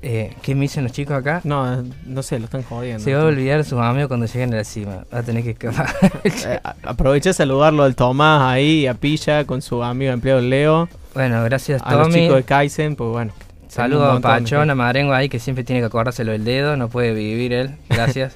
eh, 0.01 0.35
¿Qué 0.43 0.55
me 0.55 0.63
dicen 0.63 0.85
los 0.85 0.93
chicos 0.93 1.17
acá? 1.17 1.41
No, 1.45 1.83
no 2.07 2.23
sé, 2.23 2.39
lo 2.39 2.45
están 2.45 2.63
jodiendo. 2.63 3.03
Se 3.03 3.15
va 3.15 3.23
a 3.23 3.25
olvidar 3.25 3.65
sus 3.65 3.81
amigos 3.81 4.09
cuando 4.09 4.27
lleguen 4.27 4.55
a 4.55 4.59
la 4.59 4.65
cima. 4.65 5.05
Va 5.13 5.19
a 5.19 5.23
tener 5.23 5.43
que 5.43 5.51
escapar. 5.51 5.89
eh, 6.25 6.61
aproveché 6.83 7.31
a 7.31 7.33
saludarlo 7.33 7.83
al 7.83 7.97
Tomás 7.97 8.43
ahí, 8.43 8.87
a 8.87 8.95
Pilla, 8.95 9.45
con 9.45 9.61
su 9.61 9.83
amigo 9.83 10.13
empleado 10.13 10.41
Leo. 10.41 10.89
Bueno, 11.15 11.43
gracias 11.45 11.83
a 11.85 11.97
los 11.97 12.15
chicos 12.15 12.37
de 12.37 12.43
Kaizen, 12.45 12.95
pues 12.95 13.11
bueno. 13.11 13.33
Saludos 13.67 14.17
a 14.17 14.21
Pachón, 14.21 14.71
a 14.71 14.75
Marengo 14.75 15.13
ahí, 15.13 15.29
que 15.29 15.39
siempre 15.39 15.65
tiene 15.65 15.81
que 15.81 15.87
acordárselo 15.87 16.33
del 16.33 16.45
dedo, 16.45 16.77
no 16.77 16.89
puede 16.89 17.13
vivir 17.13 17.53
él. 17.53 17.77
Gracias. 17.89 18.35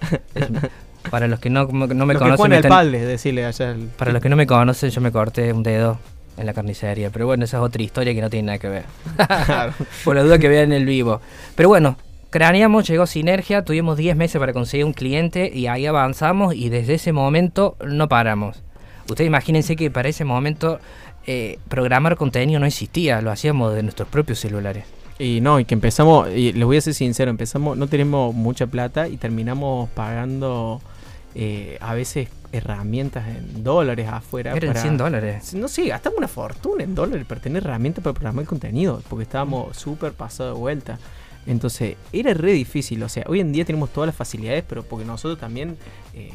para 1.11 1.29
los 1.29 1.41
que 1.41 1.49
no, 1.49 1.67
no 1.67 2.07
me 2.07 2.15
conocen. 2.15 2.63
decirle 2.93 3.45
allá 3.47 3.75
Para 3.97 4.13
los 4.13 4.21
que 4.21 4.29
no 4.29 4.37
me 4.37 4.47
conocen, 4.47 4.91
yo 4.91 5.01
me 5.01 5.13
corté 5.13 5.53
un 5.53 5.63
dedo 5.63 5.99
en 6.43 6.47
la 6.47 6.53
carnicería. 6.53 7.11
Pero 7.11 7.27
bueno, 7.27 7.45
esa 7.45 7.57
es 7.57 7.63
otra 7.63 7.83
historia 7.83 8.15
que 8.15 8.21
no 8.21 8.31
tiene 8.31 8.47
nada 8.47 8.59
que 8.59 8.69
ver. 8.69 8.85
Por 10.05 10.17
la 10.17 10.23
duda 10.23 10.39
que 10.39 10.49
vean 10.49 10.73
el 10.73 10.85
vivo. 10.85 11.21
Pero 11.55 11.69
bueno, 11.69 11.97
craneamos, 12.31 12.87
llegó 12.87 13.07
Sinergia, 13.07 13.65
tuvimos 13.65 13.97
10 13.97 14.17
meses 14.17 14.39
para 14.39 14.53
conseguir 14.53 14.85
un 14.85 14.93
cliente 14.93 15.51
y 15.53 15.67
ahí 15.67 15.87
avanzamos 15.87 16.55
y 16.55 16.69
desde 16.69 16.95
ese 16.95 17.13
momento 17.13 17.77
no 17.85 18.09
paramos. 18.09 18.63
Ustedes 19.09 19.27
imagínense 19.27 19.77
que 19.77 19.91
para 19.91 20.09
ese 20.09 20.25
momento 20.25 20.79
eh, 21.27 21.59
programar 21.69 22.17
contenido 22.17 22.61
no 22.61 22.67
existía, 22.67 23.21
lo 23.21 23.31
hacíamos 23.31 23.75
de 23.75 23.83
nuestros 23.83 24.09
propios 24.09 24.39
celulares. 24.39 24.85
Y 25.19 25.41
no, 25.41 25.61
y 25.61 25.65
que 25.65 25.75
empezamos, 25.75 26.29
y 26.35 26.53
les 26.53 26.65
voy 26.65 26.79
a 26.79 26.81
ser 26.81 26.95
sincero, 26.95 27.31
empezamos, 27.31 27.77
no 27.77 27.87
tenemos 27.87 28.35
mucha 28.35 28.67
plata 28.67 29.09
y 29.09 29.19
terminamos 29.19 29.89
pagando 29.91 30.81
eh, 31.35 31.79
a 31.81 31.95
veces 31.95 32.29
herramientas 32.53 33.27
en 33.27 33.65
dólares 33.65 34.09
afuera. 34.09 34.53
Eran 34.55 34.77
100 34.77 34.97
dólares. 34.97 35.55
No 35.55 35.69
sé, 35.69 35.87
gastamos 35.87 36.19
una 36.19 36.29
fortuna 36.29 36.85
en 36.85 36.95
dólares 36.95 37.27
para 37.27 37.41
tener 37.41 37.65
herramientas 37.65 38.05
para 38.05 38.15
programar 38.15 38.45
contenido, 38.45 39.03
porque 39.09 39.25
estábamos 39.25 39.77
súper 39.77 40.13
pasados 40.13 40.55
de 40.55 40.61
vuelta. 40.61 40.99
Entonces, 41.47 41.97
era 42.13 42.35
re 42.35 42.53
difícil. 42.53 43.03
O 43.03 43.09
sea, 43.09 43.25
hoy 43.27 43.41
en 43.41 43.53
día 43.53 43.65
tenemos 43.65 43.91
todas 43.91 44.07
las 44.07 44.17
facilidades, 44.17 44.65
pero 44.69 44.85
porque 44.85 45.05
nosotros 45.05 45.41
también 45.41 45.77
eh, 46.15 46.31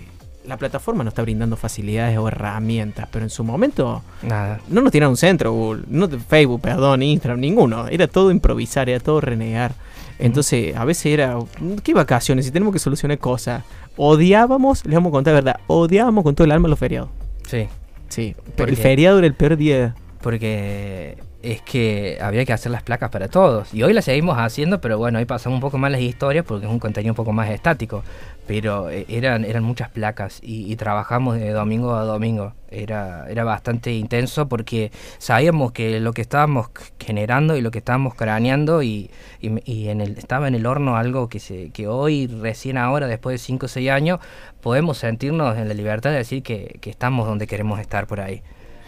la 0.48 0.58
plataforma 0.58 1.04
nos 1.04 1.12
está 1.12 1.22
brindando 1.22 1.58
facilidades 1.58 2.18
o 2.18 2.28
herramientas, 2.28 3.08
pero 3.12 3.24
en 3.24 3.30
su 3.30 3.44
momento 3.44 4.02
Nada. 4.22 4.60
no 4.70 4.82
nos 4.82 4.92
tiraron 4.92 5.12
un 5.12 5.18
centro, 5.18 5.52
Google, 5.52 5.84
no 5.90 6.08
Facebook, 6.08 6.62
perdón, 6.62 7.04
Instagram, 7.04 7.40
ninguno. 7.40 7.88
Era 7.88 8.08
todo 8.08 8.32
improvisar, 8.32 8.90
era 8.90 9.00
todo 9.00 9.20
renegar. 9.22 9.74
Entonces, 10.20 10.76
a 10.76 10.86
veces 10.86 11.08
era, 11.08 11.38
¿qué 11.84 11.94
vacaciones? 11.94 12.46
Si 12.46 12.52
tenemos 12.52 12.74
que 12.74 12.80
solucionar 12.80 13.20
cosas. 13.20 13.64
Odiábamos, 13.98 14.86
les 14.86 14.96
vamos 14.96 15.10
a 15.10 15.12
contar 15.12 15.34
la 15.34 15.42
verdad, 15.42 15.60
odiábamos 15.68 16.24
con 16.24 16.34
todo 16.34 16.46
el 16.46 16.52
alma 16.52 16.68
los 16.68 16.80
feriados. 16.80 17.10
Sí. 17.46 17.68
Sí, 18.10 18.36
pero 18.56 18.70
el 18.70 18.78
feriado 18.78 19.18
era 19.18 19.28
el 19.28 19.34
peor 19.34 19.58
día. 19.58 19.96
Porque 20.22 21.18
es 21.44 21.62
que 21.62 22.18
había 22.20 22.46
que 22.46 22.54
hacer 22.54 22.72
las 22.72 22.84
placas 22.84 23.10
para 23.10 23.28
todos. 23.28 23.74
Y 23.74 23.84
hoy 23.84 23.94
las 23.94 24.06
seguimos 24.06 24.38
haciendo, 24.38 24.82
pero 24.82 24.98
bueno, 24.98 25.20
hoy 25.20 25.26
pasamos 25.26 25.58
un 25.58 25.62
poco 25.62 25.78
más 25.78 25.92
las 25.92 26.02
historias 26.02 26.44
porque 26.46 26.66
es 26.66 26.72
un 26.72 26.80
contenido 26.80 27.14
un 27.14 27.16
poco 27.16 27.32
más 27.32 27.50
estático. 27.50 28.04
Pero 28.48 28.90
eh, 28.90 29.06
eran, 29.10 29.46
eran 29.46 29.64
muchas 29.64 29.90
placas 29.90 30.40
y, 30.42 30.76
trabajamos 30.78 31.38
de 31.38 31.52
domingo 31.52 31.96
a 31.96 32.04
domingo. 32.04 32.54
Era, 32.70 33.30
era 33.30 33.44
bastante 33.44 33.94
intenso 33.94 34.48
porque 34.50 34.92
sabíamos 35.20 35.72
que 35.72 36.00
lo 36.00 36.14
que 36.14 36.22
estábamos 36.22 36.70
generando 37.00 37.56
y 37.56 37.62
lo 37.62 37.72
que 37.72 37.80
estábamos 37.80 38.16
craneando 38.16 38.84
y, 38.84 39.10
y, 39.40 39.88
en 39.90 40.02
el, 40.02 40.18
estaba 40.18 40.48
en 40.48 40.56
el 40.56 40.66
horno 40.66 40.98
algo 40.98 41.30
que, 41.30 41.40
se, 41.40 41.70
que 41.70 41.88
hoy, 41.88 42.28
recién 42.28 42.78
ahora, 42.78 43.08
después 43.08 43.36
de 43.36 43.46
5 43.46 43.66
o 43.66 43.70
6 43.70 43.90
años, 43.90 44.20
podemos 44.62 44.98
sentirnos 44.98 45.58
en 45.58 45.68
la 45.68 45.74
libertad 45.74 46.12
de 46.12 46.18
decir 46.18 46.44
que, 46.44 46.78
que 46.82 46.90
estamos 46.90 47.28
donde 47.28 47.48
queremos 47.48 47.80
estar 47.80 48.08
por 48.08 48.20
ahí. 48.20 48.42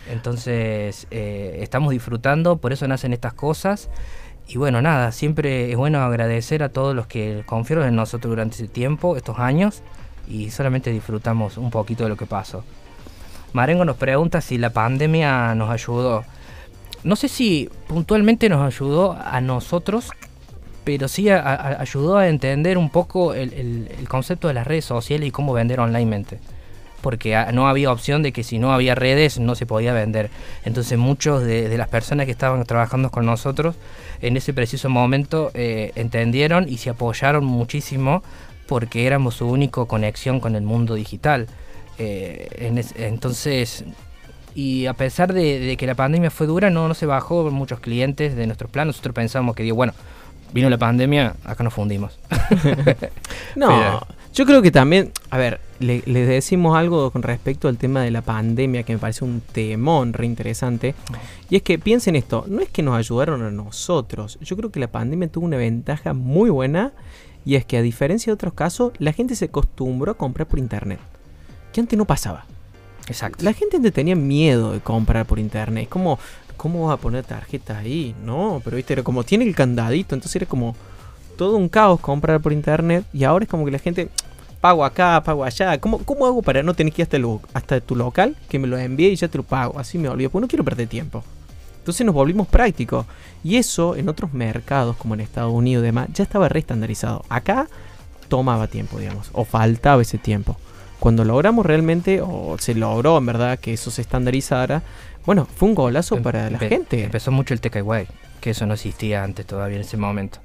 Entonces 0.10 1.08
eh, 1.12 1.60
estamos 1.62 1.92
disfrutando, 1.92 2.58
por 2.58 2.74
eso 2.74 2.88
nacen 2.88 3.14
estas 3.14 3.34
cosas. 3.34 3.90
Y 4.48 4.58
bueno, 4.58 4.82
nada, 4.82 5.12
siempre 5.12 5.72
es 5.72 5.78
bueno 5.78 6.02
agradecer 6.02 6.64
a 6.64 6.70
todos 6.70 6.96
los 6.96 7.06
que 7.08 7.44
confiaron 7.46 7.88
en 7.88 7.96
nosotros 7.96 8.32
durante 8.32 8.56
ese 8.56 8.68
tiempo, 8.68 9.16
estos 9.16 9.38
años, 9.38 9.84
y 10.28 10.50
solamente 10.50 10.92
disfrutamos 10.92 11.58
un 11.58 11.70
poquito 11.70 12.04
de 12.04 12.10
lo 12.10 12.18
que 12.18 12.26
pasó. 12.26 12.64
Marengo 13.54 13.86
nos 13.86 13.98
pregunta 13.98 14.42
si 14.42 14.58
la 14.58 14.72
pandemia 14.72 15.54
nos 15.54 15.70
ayudó. 15.70 16.24
No 17.04 17.16
sé 17.16 17.30
si 17.30 17.70
puntualmente 17.88 18.50
nos 18.50 18.62
ayudó 18.62 19.18
a 19.24 19.40
nosotros, 19.40 20.10
pero 20.84 21.08
sí 21.08 21.30
ayudó 21.30 22.18
a 22.18 22.28
entender 22.28 22.78
un 22.78 22.90
poco 22.90 23.36
el, 23.36 23.54
el, 23.54 24.10
concepto 24.10 24.48
de 24.48 24.56
las 24.56 24.66
redes 24.66 24.86
sociales 24.86 25.28
y 25.28 25.32
cómo 25.32 25.54
vender 25.54 25.80
onlinemente 25.80 26.40
porque 27.02 27.38
no 27.54 27.68
había 27.68 27.92
opción 27.92 28.24
de 28.24 28.32
que 28.32 28.44
si 28.44 28.60
no 28.60 28.74
había 28.74 28.96
redes 28.96 29.40
no 29.40 29.56
se 29.56 29.66
podía 29.66 29.94
vender. 29.94 30.30
Entonces 30.66 30.98
muchos 30.98 31.44
de, 31.44 31.78
las 31.78 31.88
personas 31.88 32.26
que 32.26 32.32
estaban 32.32 32.64
trabajando 32.66 33.10
con 33.10 33.26
nosotros 33.26 33.76
en 34.22 34.38
ese 34.38 34.54
preciso 34.54 34.90
momento 34.90 35.52
eh, 35.54 35.92
entendieron 35.96 36.68
y 36.68 36.78
se 36.78 36.90
apoyaron 36.90 37.46
muchísimo 37.46 38.24
porque 38.68 39.08
éramos 39.08 39.36
su 39.36 39.48
única 39.48 39.84
conexión 39.86 40.40
con 40.40 40.56
el 40.56 40.62
mundo 40.62 40.96
digital. 40.96 41.48
Eh, 41.98 42.72
entonces, 42.98 43.84
y 44.56 44.86
a 44.86 44.94
pesar 44.94 45.34
de, 45.34 45.76
que 45.78 45.88
la 45.88 45.96
pandemia 45.96 46.32
fue 46.32 46.48
dura, 46.48 46.70
no, 46.70 46.88
no 46.88 46.94
se 46.94 47.06
bajó 47.06 47.50
muchos 47.50 47.80
clientes 47.80 48.36
de 48.36 48.46
nuestros 48.46 48.70
planos. 48.70 48.96
Nosotros 48.96 49.16
pensamos 49.16 49.56
que, 49.56 49.64
digo, 49.64 49.76
bueno, 49.76 49.94
vino 50.54 50.70
la 50.70 50.78
pandemia, 50.78 51.36
acá 51.46 51.64
nos 51.64 51.74
fundimos. 51.74 52.20
no, 53.56 54.02
yo 54.34 54.46
creo 54.46 54.62
que 54.62 54.72
también, 54.72 55.12
a 55.30 55.38
ver, 55.38 55.60
le, 55.80 56.02
decimos 56.26 56.78
algo 56.78 57.10
con 57.12 57.24
respecto 57.24 57.68
al 57.68 57.78
tema 57.78 58.02
de 58.02 58.12
la 58.12 58.22
pandemia 58.22 58.84
que 58.84 58.94
me 58.94 59.00
parece 59.00 59.24
un 59.24 59.42
temón 59.42 60.14
re 60.14 60.26
interesante. 60.26 60.96
Y 61.50 61.56
es 61.56 61.62
que 61.62 61.80
piensen 61.80 62.16
esto, 62.16 62.46
no 62.48 62.62
es 62.62 62.70
que 62.70 62.84
nos 62.84 62.96
ayudaron 62.96 63.42
a 63.44 63.52
nosotros. 63.52 64.38
Yo 64.42 64.58
creo 64.58 64.72
que 64.72 64.80
la 64.80 64.92
pandemia 64.92 65.30
tuvo 65.30 65.46
una 65.46 65.58
ventaja 65.58 66.14
muy 66.14 66.50
buena 66.50 66.92
y 67.46 67.56
es 67.56 67.66
que 67.66 67.78
a 67.78 67.82
diferencia 67.82 68.32
de 68.32 68.36
otros 68.36 68.54
casos, 68.54 68.94
la 69.00 69.14
gente 69.14 69.36
se 69.36 69.46
acostumbró 69.46 70.12
a 70.12 70.18
comprar 70.18 70.48
por 70.48 70.60
internet. 70.60 71.00
Que 71.74 71.82
antes 71.82 71.98
no 71.98 72.06
pasaba. 72.06 72.46
Exacto. 73.08 73.44
La 73.44 73.54
gente 73.54 73.78
antes 73.78 73.94
tenía 73.94 74.16
miedo 74.16 74.74
de 74.74 74.82
comprar 74.82 75.26
por 75.26 75.40
internet. 75.40 75.84
Es 75.84 75.90
como, 75.90 76.20
¿cómo 76.58 76.88
vas 76.88 76.96
a 76.96 77.02
poner 77.02 77.24
tarjetas 77.24 77.78
ahí? 77.78 78.14
No, 78.24 78.62
pero 78.64 78.76
viste, 78.76 78.94
era 78.94 79.04
como 79.04 79.24
tiene 79.24 79.46
el 79.46 79.56
candadito, 79.56 80.14
entonces 80.14 80.36
era 80.36 80.46
como 80.46 80.76
todo 81.38 81.56
un 81.56 81.70
caos 81.70 82.02
comprar 82.02 82.42
por 82.42 82.52
internet 82.52 83.06
y 83.14 83.24
ahora 83.24 83.44
es 83.44 83.50
como 83.50 83.64
que 83.64 83.72
la 83.72 83.80
gente 83.80 84.10
pago 84.62 84.84
acá, 84.86 85.22
pago 85.24 85.44
allá. 85.44 85.80
¿Cómo, 85.80 86.00
cómo 86.00 86.26
hago 86.26 86.42
para 86.42 86.64
no 86.64 86.74
tener 86.74 86.94
que 86.94 87.02
ir 87.02 87.08
hasta, 87.12 87.18
hasta 87.54 87.82
tu 87.82 87.96
local? 87.96 88.36
Que 88.48 88.60
me 88.60 88.68
lo 88.68 88.78
envíe 88.78 89.10
y 89.10 89.16
ya 89.16 89.28
te 89.28 89.38
lo 89.38 89.44
pago. 89.44 89.80
Así 89.80 89.98
me 89.98 90.10
olvido, 90.10 90.30
porque 90.30 90.44
no 90.44 90.48
quiero 90.48 90.64
perder 90.64 90.88
tiempo. 90.88 91.24
Entonces 91.80 92.06
nos 92.06 92.14
volvimos 92.14 92.48
prácticos. 92.48 93.06
Y 93.44 93.56
eso 93.56 93.96
en 93.96 94.10
otros 94.10 94.34
mercados, 94.34 94.96
como 94.98 95.14
en 95.14 95.22
Estados 95.22 95.52
Unidos 95.52 95.84
y 95.84 95.86
demás, 95.86 96.10
ya 96.14 96.24
estaba 96.24 96.50
re 96.50 96.60
estandarizado. 96.60 97.24
Acá 97.30 97.68
tomaba 98.28 98.68
tiempo, 98.68 99.00
digamos, 99.00 99.30
o 99.34 99.46
faltaba 99.46 100.02
ese 100.02 100.18
tiempo. 100.18 100.58
Cuando 101.00 101.24
logramos 101.24 101.66
realmente, 101.66 102.22
o 102.22 102.58
se 102.60 102.76
logró 102.76 103.18
en 103.18 103.26
verdad 103.26 103.58
que 103.58 103.74
eso 103.74 103.90
se 103.90 104.02
estandarizara, 104.02 104.84
bueno, 105.26 105.46
fue 105.46 105.70
un 105.70 105.76
golazo 105.76 106.18
em, 106.18 106.24
para 106.24 106.50
la 106.50 106.60
gente. 106.60 107.06
Empezó 107.06 107.32
mucho 107.32 107.54
el 107.54 107.62
TKY, 107.62 108.08
que 108.42 108.52
eso 108.52 108.66
no 108.66 108.74
existía 108.74 109.24
antes 109.24 109.46
todavía 109.46 109.78
en 109.78 109.84
ese 109.84 109.98
momento. 109.98 110.40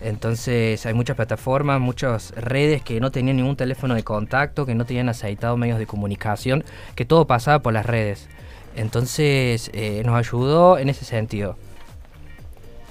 Entonces 0.00 0.86
hay 0.86 0.94
muchas 0.94 1.16
plataformas, 1.16 1.80
muchas 1.80 2.30
redes 2.36 2.82
que 2.82 3.00
no 3.00 3.10
tenían 3.10 3.36
ningún 3.36 3.56
teléfono 3.56 3.94
de 3.94 4.04
contacto, 4.04 4.64
que 4.64 4.74
no 4.74 4.84
tenían 4.84 5.08
aceitado 5.08 5.56
medios 5.56 5.78
de 5.78 5.86
comunicación, 5.86 6.64
que 6.94 7.04
todo 7.04 7.26
pasaba 7.26 7.60
por 7.60 7.72
las 7.72 7.84
redes. 7.84 8.28
Entonces 8.76 9.70
eh, 9.74 10.02
nos 10.04 10.14
ayudó 10.14 10.78
en 10.78 10.88
ese 10.88 11.04
sentido. 11.04 11.56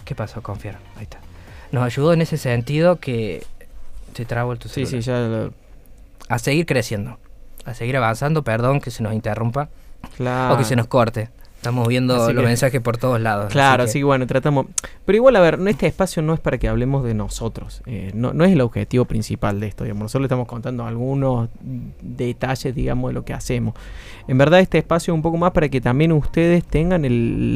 ¿Qué 0.04 0.16
pasó? 0.16 0.42
Confiar. 0.42 0.80
Ahí 0.98 1.04
está. 1.04 1.20
Nos 1.72 1.84
ayudó 1.84 2.14
en 2.14 2.22
ese 2.22 2.38
sentido 2.38 2.98
que... 2.98 3.46
Se 4.14 4.26
trabó 4.26 4.52
el 4.52 4.58
tu 4.58 4.68
Sí, 4.68 4.86
sí, 4.86 5.02
ya 5.02 5.50
A 6.28 6.40
seguir 6.40 6.66
creciendo. 6.66 7.20
A 7.66 7.74
seguir 7.74 7.96
avanzando, 7.98 8.44
perdón 8.44 8.82
que 8.82 8.90
se 8.90 9.04
nos 9.04 9.14
interrumpa. 9.14 9.70
Claro. 10.16 10.56
O 10.56 10.58
que 10.58 10.64
se 10.64 10.76
nos 10.76 10.88
corte. 10.88 11.30
Estamos 11.58 11.88
viendo 11.88 12.32
los 12.32 12.44
mensajes 12.44 12.80
por 12.82 12.98
todos 12.98 13.20
lados. 13.20 13.52
Claro, 13.52 13.84
así 13.84 14.00
que... 14.00 14.06
bueno, 14.06 14.28
tratamos. 14.28 14.68
Pero 15.06 15.16
igual, 15.16 15.36
a 15.36 15.40
ver, 15.40 15.60
este 15.68 15.88
espacio 15.88 16.22
no 16.22 16.34
es 16.34 16.40
para 16.40 16.60
que 16.60 16.68
hablemos 16.68 17.04
de 17.04 17.16
nosotros. 17.16 17.82
Eh, 17.88 18.12
no, 18.14 18.32
no, 18.32 18.46
es 18.46 18.52
el 18.52 18.62
objetivo 18.62 19.06
principal 19.06 19.60
de 19.60 19.68
esto. 19.68 19.84
Digamos. 19.84 20.04
Nosotros 20.04 20.22
le 20.22 20.26
estamos 20.28 20.48
contando 20.48 20.86
algunos 20.86 21.50
detalles, 22.02 22.76
digamos, 22.76 23.10
de 23.10 23.14
lo 23.16 23.26
que 23.26 23.34
hacemos. 23.34 23.74
En 24.28 24.38
verdad, 24.38 24.60
este 24.60 24.78
espacio 24.78 25.14
es 25.14 25.16
un 25.16 25.24
poco 25.24 25.38
más 25.38 25.52
para 25.52 25.68
que 25.68 25.82
también 25.82 26.12
ustedes 26.12 26.64
tengan 26.64 27.04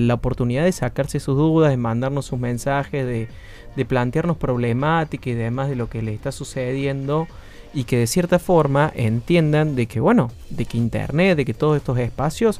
la 0.07 0.13
oportunidad 0.15 0.63
de 0.63 0.71
sacarse 0.71 1.19
sus 1.19 1.37
dudas, 1.37 1.69
de 1.69 1.77
mandarnos 1.77 2.25
sus 2.25 2.39
mensajes, 2.39 3.05
de, 3.05 3.27
de 3.75 3.85
plantearnos 3.85 4.35
problemáticas 4.35 5.27
y 5.27 5.33
demás 5.33 5.69
de 5.69 5.75
lo 5.75 5.89
que 5.89 6.01
les 6.01 6.15
está 6.15 6.31
sucediendo 6.31 7.27
y 7.73 7.85
que 7.85 7.97
de 7.97 8.07
cierta 8.07 8.39
forma 8.39 8.91
entiendan 8.95 9.75
de 9.75 9.85
que, 9.85 9.99
bueno, 9.99 10.31
de 10.49 10.65
que 10.65 10.77
Internet, 10.77 11.37
de 11.37 11.45
que 11.45 11.53
todos 11.53 11.77
estos 11.77 11.97
espacios 11.99 12.59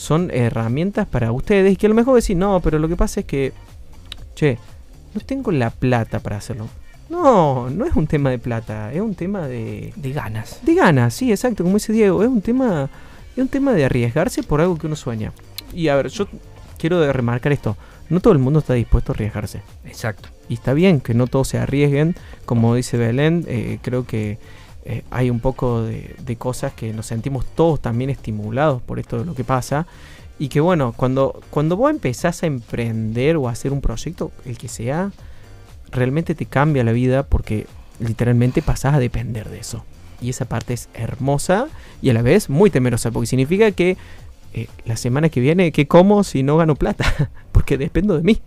son 0.00 0.30
herramientas 0.32 1.06
para 1.06 1.30
ustedes 1.30 1.74
y 1.74 1.76
que 1.76 1.84
a 1.84 1.90
lo 1.90 1.94
mejor 1.94 2.18
decís, 2.18 2.34
no, 2.34 2.60
pero 2.60 2.78
lo 2.78 2.88
que 2.88 2.96
pasa 2.96 3.20
es 3.20 3.26
que, 3.26 3.52
che, 4.34 4.56
no 5.14 5.20
tengo 5.20 5.52
la 5.52 5.68
plata 5.68 6.20
para 6.20 6.38
hacerlo. 6.38 6.68
No, 7.10 7.68
no 7.68 7.84
es 7.84 7.94
un 7.94 8.06
tema 8.06 8.30
de 8.30 8.38
plata, 8.38 8.94
es 8.94 9.00
un 9.02 9.14
tema 9.14 9.46
de... 9.46 9.92
De 9.96 10.12
ganas. 10.12 10.60
De 10.64 10.74
ganas, 10.74 11.12
sí, 11.12 11.30
exacto, 11.30 11.64
como 11.64 11.76
dice 11.76 11.92
Diego, 11.92 12.22
es 12.22 12.30
un 12.30 12.40
tema, 12.40 12.88
es 13.36 13.42
un 13.42 13.48
tema 13.48 13.74
de 13.74 13.84
arriesgarse 13.84 14.42
por 14.42 14.62
algo 14.62 14.78
que 14.78 14.86
uno 14.86 14.96
sueña. 14.96 15.32
Y 15.74 15.88
a 15.88 15.96
ver, 15.96 16.08
yo 16.08 16.26
quiero 16.78 17.12
remarcar 17.12 17.52
esto, 17.52 17.76
no 18.08 18.20
todo 18.20 18.32
el 18.32 18.38
mundo 18.38 18.60
está 18.60 18.72
dispuesto 18.72 19.12
a 19.12 19.14
arriesgarse. 19.16 19.60
Exacto. 19.84 20.30
Y 20.48 20.54
está 20.54 20.72
bien 20.72 21.00
que 21.00 21.12
no 21.12 21.26
todos 21.26 21.48
se 21.48 21.58
arriesguen, 21.58 22.16
como 22.46 22.74
dice 22.74 22.96
Belén, 22.96 23.44
eh, 23.48 23.78
creo 23.82 24.06
que 24.06 24.38
eh, 24.84 25.02
hay 25.10 25.30
un 25.30 25.40
poco 25.40 25.82
de, 25.82 26.36
cosas 26.38 26.72
que 26.72 26.92
nos 26.92 27.06
sentimos 27.06 27.44
todos 27.54 27.80
también 27.80 28.10
estimulados 28.10 28.80
por 28.82 28.98
esto 28.98 29.18
de 29.18 29.24
lo 29.24 29.34
que 29.34 29.44
pasa. 29.44 29.86
Y 30.38 30.48
que 30.48 30.60
bueno, 30.60 30.94
cuando, 30.96 31.40
cuando 31.50 31.76
vos 31.76 31.90
empezás 31.90 32.42
a 32.42 32.46
emprender 32.46 33.36
o 33.36 33.48
a 33.48 33.52
hacer 33.52 33.72
un 33.72 33.82
proyecto, 33.82 34.32
el 34.46 34.56
que 34.56 34.68
sea, 34.68 35.12
realmente 35.90 36.34
te 36.34 36.46
cambia 36.46 36.82
la 36.82 36.92
vida 36.92 37.24
porque 37.24 37.66
literalmente 37.98 38.62
pasás 38.62 38.94
a 38.94 38.98
depender 38.98 39.50
de 39.50 39.58
eso. 39.58 39.84
Y 40.20 40.30
esa 40.30 40.46
parte 40.46 40.74
es 40.74 40.88
hermosa 40.94 41.68
y 42.00 42.10
a 42.10 42.14
la 42.14 42.22
vez 42.22 42.48
muy 42.48 42.70
temerosa 42.70 43.10
porque 43.10 43.26
significa 43.26 43.70
que 43.72 43.96
eh, 44.52 44.66
la 44.84 44.96
semana 44.96 45.28
que 45.28 45.40
viene, 45.40 45.72
¿qué 45.72 45.86
como 45.86 46.24
si 46.24 46.42
no 46.42 46.56
gano 46.56 46.74
plata? 46.74 47.30
porque 47.52 47.76
dependo 47.76 48.16
de 48.16 48.22
mí. 48.22 48.40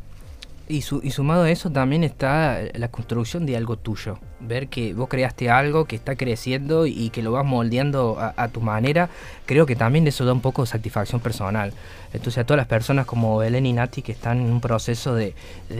Y, 0.69 0.77
y, 0.77 1.11
sumado 1.11 1.43
a 1.43 1.51
eso 1.51 1.71
también 1.71 2.05
está 2.05 2.59
la 2.75 2.87
construcción 2.87 3.45
de 3.45 3.57
algo 3.57 3.75
tuyo. 3.75 4.17
Ver 4.39 4.69
que 4.69 4.93
vos 4.93 5.09
creaste 5.09 5.49
algo 5.49 5.85
que 5.85 5.97
está 5.97 6.15
creciendo 6.15 6.85
y 6.85 7.09
que 7.09 7.21
lo 7.21 7.33
vas 7.33 7.45
moldeando 7.45 8.17
a, 8.19 8.47
tu 8.47 8.61
manera, 8.61 9.09
creo 9.45 9.65
que 9.65 9.75
también 9.75 10.07
eso 10.07 10.23
da 10.23 10.31
un 10.31 10.39
poco 10.39 10.61
de 10.61 10.67
satisfacción 10.67 11.19
personal. 11.19 11.73
Entonces 12.13 12.37
a 12.39 12.45
todas 12.45 12.57
las 12.57 12.67
personas 12.67 13.05
como 13.05 13.37
Belén 13.37 13.65
y 13.65 13.73
Nati 13.73 14.01
que 14.01 14.13
están 14.13 14.39
en 14.39 14.51
un 14.51 14.61
proceso 14.61 15.15
de, 15.15 15.35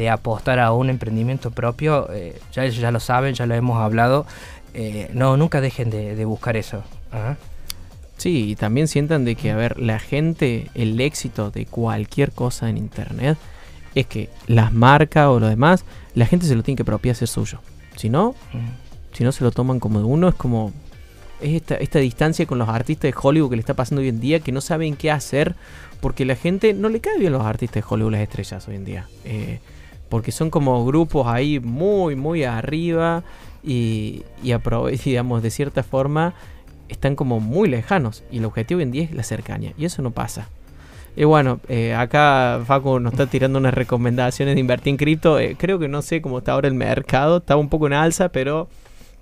apostar 0.09 0.59
a 0.59 0.73
un 0.73 0.89
emprendimiento 0.89 1.51
propio, 1.51 2.09
eh, 2.11 2.39
ya 2.51 2.65
ya 2.67 2.91
lo 2.91 2.99
saben, 2.99 3.35
ya 3.35 3.45
lo 3.45 3.55
hemos 3.55 3.81
hablado, 3.81 4.25
eh, 4.73 5.09
no, 5.13 5.37
nunca 5.37 5.61
dejen 5.61 5.89
de, 5.89 6.25
buscar 6.25 6.57
eso. 6.57 6.83
¿ah? 7.11 7.35
Sí, 8.17 8.51
y 8.51 8.55
también 8.55 8.87
sientan 8.87 9.25
de 9.25 9.35
que, 9.35 9.51
a 9.51 9.55
ver, 9.55 9.79
la 9.79 9.99
gente, 9.99 10.69
el 10.75 10.99
éxito 10.99 11.51
de 11.51 11.65
cualquier 11.65 12.31
cosa 12.31 12.69
en 12.69 12.77
Internet, 12.77 13.37
es 13.95 14.07
que 14.07 14.29
las 14.47 14.73
marcas 14.73 15.27
o 15.27 15.39
lo 15.39 15.47
demás, 15.47 15.85
la 16.15 16.25
gente 16.25 16.45
se 16.45 16.55
lo 16.55 16.63
tiene 16.63 16.75
que 16.77 16.83
apropiar 16.83 17.15
ser 17.15 17.27
suyo. 17.27 17.59
Si 17.95 18.09
no, 18.09 18.35
si 19.13 19.23
no 19.23 19.31
se 19.31 19.43
lo 19.43 19.51
toman 19.51 19.79
como 19.79 19.99
de 19.99 20.05
uno, 20.05 20.27
es 20.27 20.35
como 20.35 20.73
es 21.41 21.55
esta, 21.55 21.75
esta 21.75 21.99
distancia 21.99 22.45
con 22.45 22.57
los 22.57 22.69
artistas 22.69 23.11
de 23.11 23.15
Hollywood 23.21 23.49
que 23.49 23.55
le 23.57 23.59
está 23.59 23.73
pasando 23.73 24.01
hoy 24.01 24.07
en 24.07 24.19
día, 24.19 24.39
que 24.39 24.51
no 24.51 24.61
saben 24.61 24.95
qué 24.95 25.11
hacer, 25.11 25.55
porque 25.99 26.25
la 26.25 26.35
gente 26.35 26.73
no 26.73 26.89
le 26.89 27.01
cae 27.01 27.19
bien 27.19 27.33
los 27.33 27.45
artistas 27.45 27.83
de 27.83 27.87
Hollywood, 27.87 28.13
las 28.13 28.21
estrellas 28.21 28.67
hoy 28.67 28.75
en 28.75 28.85
día. 28.85 29.07
Eh, 29.25 29.59
porque 30.09 30.31
son 30.31 30.49
como 30.49 30.85
grupos 30.85 31.27
ahí 31.27 31.59
muy, 31.59 32.15
muy 32.15 32.43
arriba 32.43 33.23
y, 33.63 34.23
y 34.43 34.53
digamos, 35.05 35.43
de 35.43 35.49
cierta 35.49 35.83
forma 35.83 36.33
están 36.87 37.15
como 37.15 37.39
muy 37.39 37.67
lejanos. 37.69 38.23
Y 38.31 38.37
el 38.37 38.45
objetivo 38.45 38.77
hoy 38.77 38.83
en 38.83 38.91
día 38.91 39.03
es 39.03 39.11
la 39.13 39.23
cercanía. 39.23 39.73
Y 39.77 39.85
eso 39.85 40.01
no 40.01 40.11
pasa. 40.11 40.47
Y 41.15 41.25
bueno, 41.25 41.59
eh, 41.69 41.93
acá 41.93 42.61
Facu 42.65 42.99
nos 42.99 43.13
está 43.13 43.27
tirando 43.27 43.59
unas 43.59 43.73
recomendaciones 43.73 44.55
de 44.55 44.61
invertir 44.61 44.91
en 44.91 44.97
cripto. 44.97 45.39
Eh, 45.39 45.55
creo 45.57 45.77
que 45.77 45.87
no 45.87 46.01
sé 46.01 46.21
cómo 46.21 46.39
está 46.39 46.53
ahora 46.53 46.67
el 46.67 46.73
mercado. 46.73 47.37
Estaba 47.37 47.59
un 47.59 47.69
poco 47.69 47.87
en 47.87 47.93
alza, 47.93 48.29
pero 48.29 48.67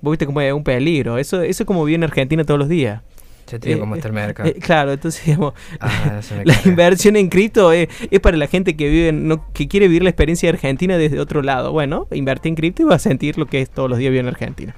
vos 0.01 0.11
viste 0.11 0.25
como 0.25 0.39
es 0.39 0.53
un 0.53 0.63
peligro. 0.63 1.17
Eso, 1.17 1.41
eso 1.41 1.63
es 1.63 1.67
como 1.67 1.83
viene 1.83 2.05
Argentina 2.05 2.43
todos 2.45 2.59
los 2.59 2.69
días. 2.69 3.01
Ya 3.47 3.59
te 3.59 3.67
digo 3.67 3.81
cómo 3.81 3.95
está 3.95 4.07
el 4.07 4.13
mercado. 4.13 4.47
Eh, 4.47 4.53
claro, 4.53 4.93
entonces 4.93 5.21
digamos, 5.25 5.53
ah, 5.81 6.21
la 6.45 6.55
inversión 6.63 7.17
en 7.17 7.27
cripto 7.27 7.73
es, 7.73 7.89
para 8.21 8.37
la 8.37 8.47
gente 8.47 8.77
que 8.77 8.89
vive, 8.89 9.11
no, 9.11 9.51
que 9.51 9.67
quiere 9.67 9.89
vivir 9.89 10.03
la 10.03 10.09
experiencia 10.09 10.49
de 10.49 10.55
Argentina 10.55 10.97
desde 10.97 11.19
otro 11.19 11.41
lado. 11.41 11.73
Bueno, 11.73 12.07
invertir 12.11 12.51
en 12.51 12.55
cripto 12.55 12.83
y 12.83 12.85
va 12.85 12.95
a 12.95 12.99
sentir 12.99 13.37
lo 13.37 13.47
que 13.47 13.61
es 13.61 13.69
todos 13.69 13.89
los 13.89 13.99
días 13.99 14.11
vivir 14.11 14.21
en 14.21 14.27
Argentina. 14.29 14.75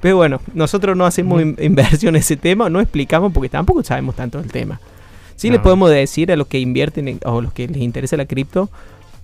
Pero 0.00 0.16
bueno, 0.16 0.40
nosotros 0.54 0.96
no 0.96 1.04
hacemos 1.04 1.42
inversión 1.42 2.14
en 2.14 2.20
ese 2.20 2.36
tema, 2.36 2.70
no 2.70 2.80
explicamos 2.80 3.32
porque 3.32 3.48
tampoco 3.48 3.82
sabemos 3.82 4.14
tanto 4.14 4.40
del 4.40 4.50
tema. 4.50 4.80
Sí 5.36 5.50
les 5.50 5.60
podemos 5.60 5.90
decir 5.90 6.32
a 6.32 6.36
los 6.36 6.46
que 6.46 6.58
invierten 6.58 7.20
o 7.24 7.38
a 7.38 7.42
los 7.42 7.52
que 7.52 7.68
les 7.68 7.82
interesa 7.82 8.16
la 8.16 8.24
cripto, 8.24 8.70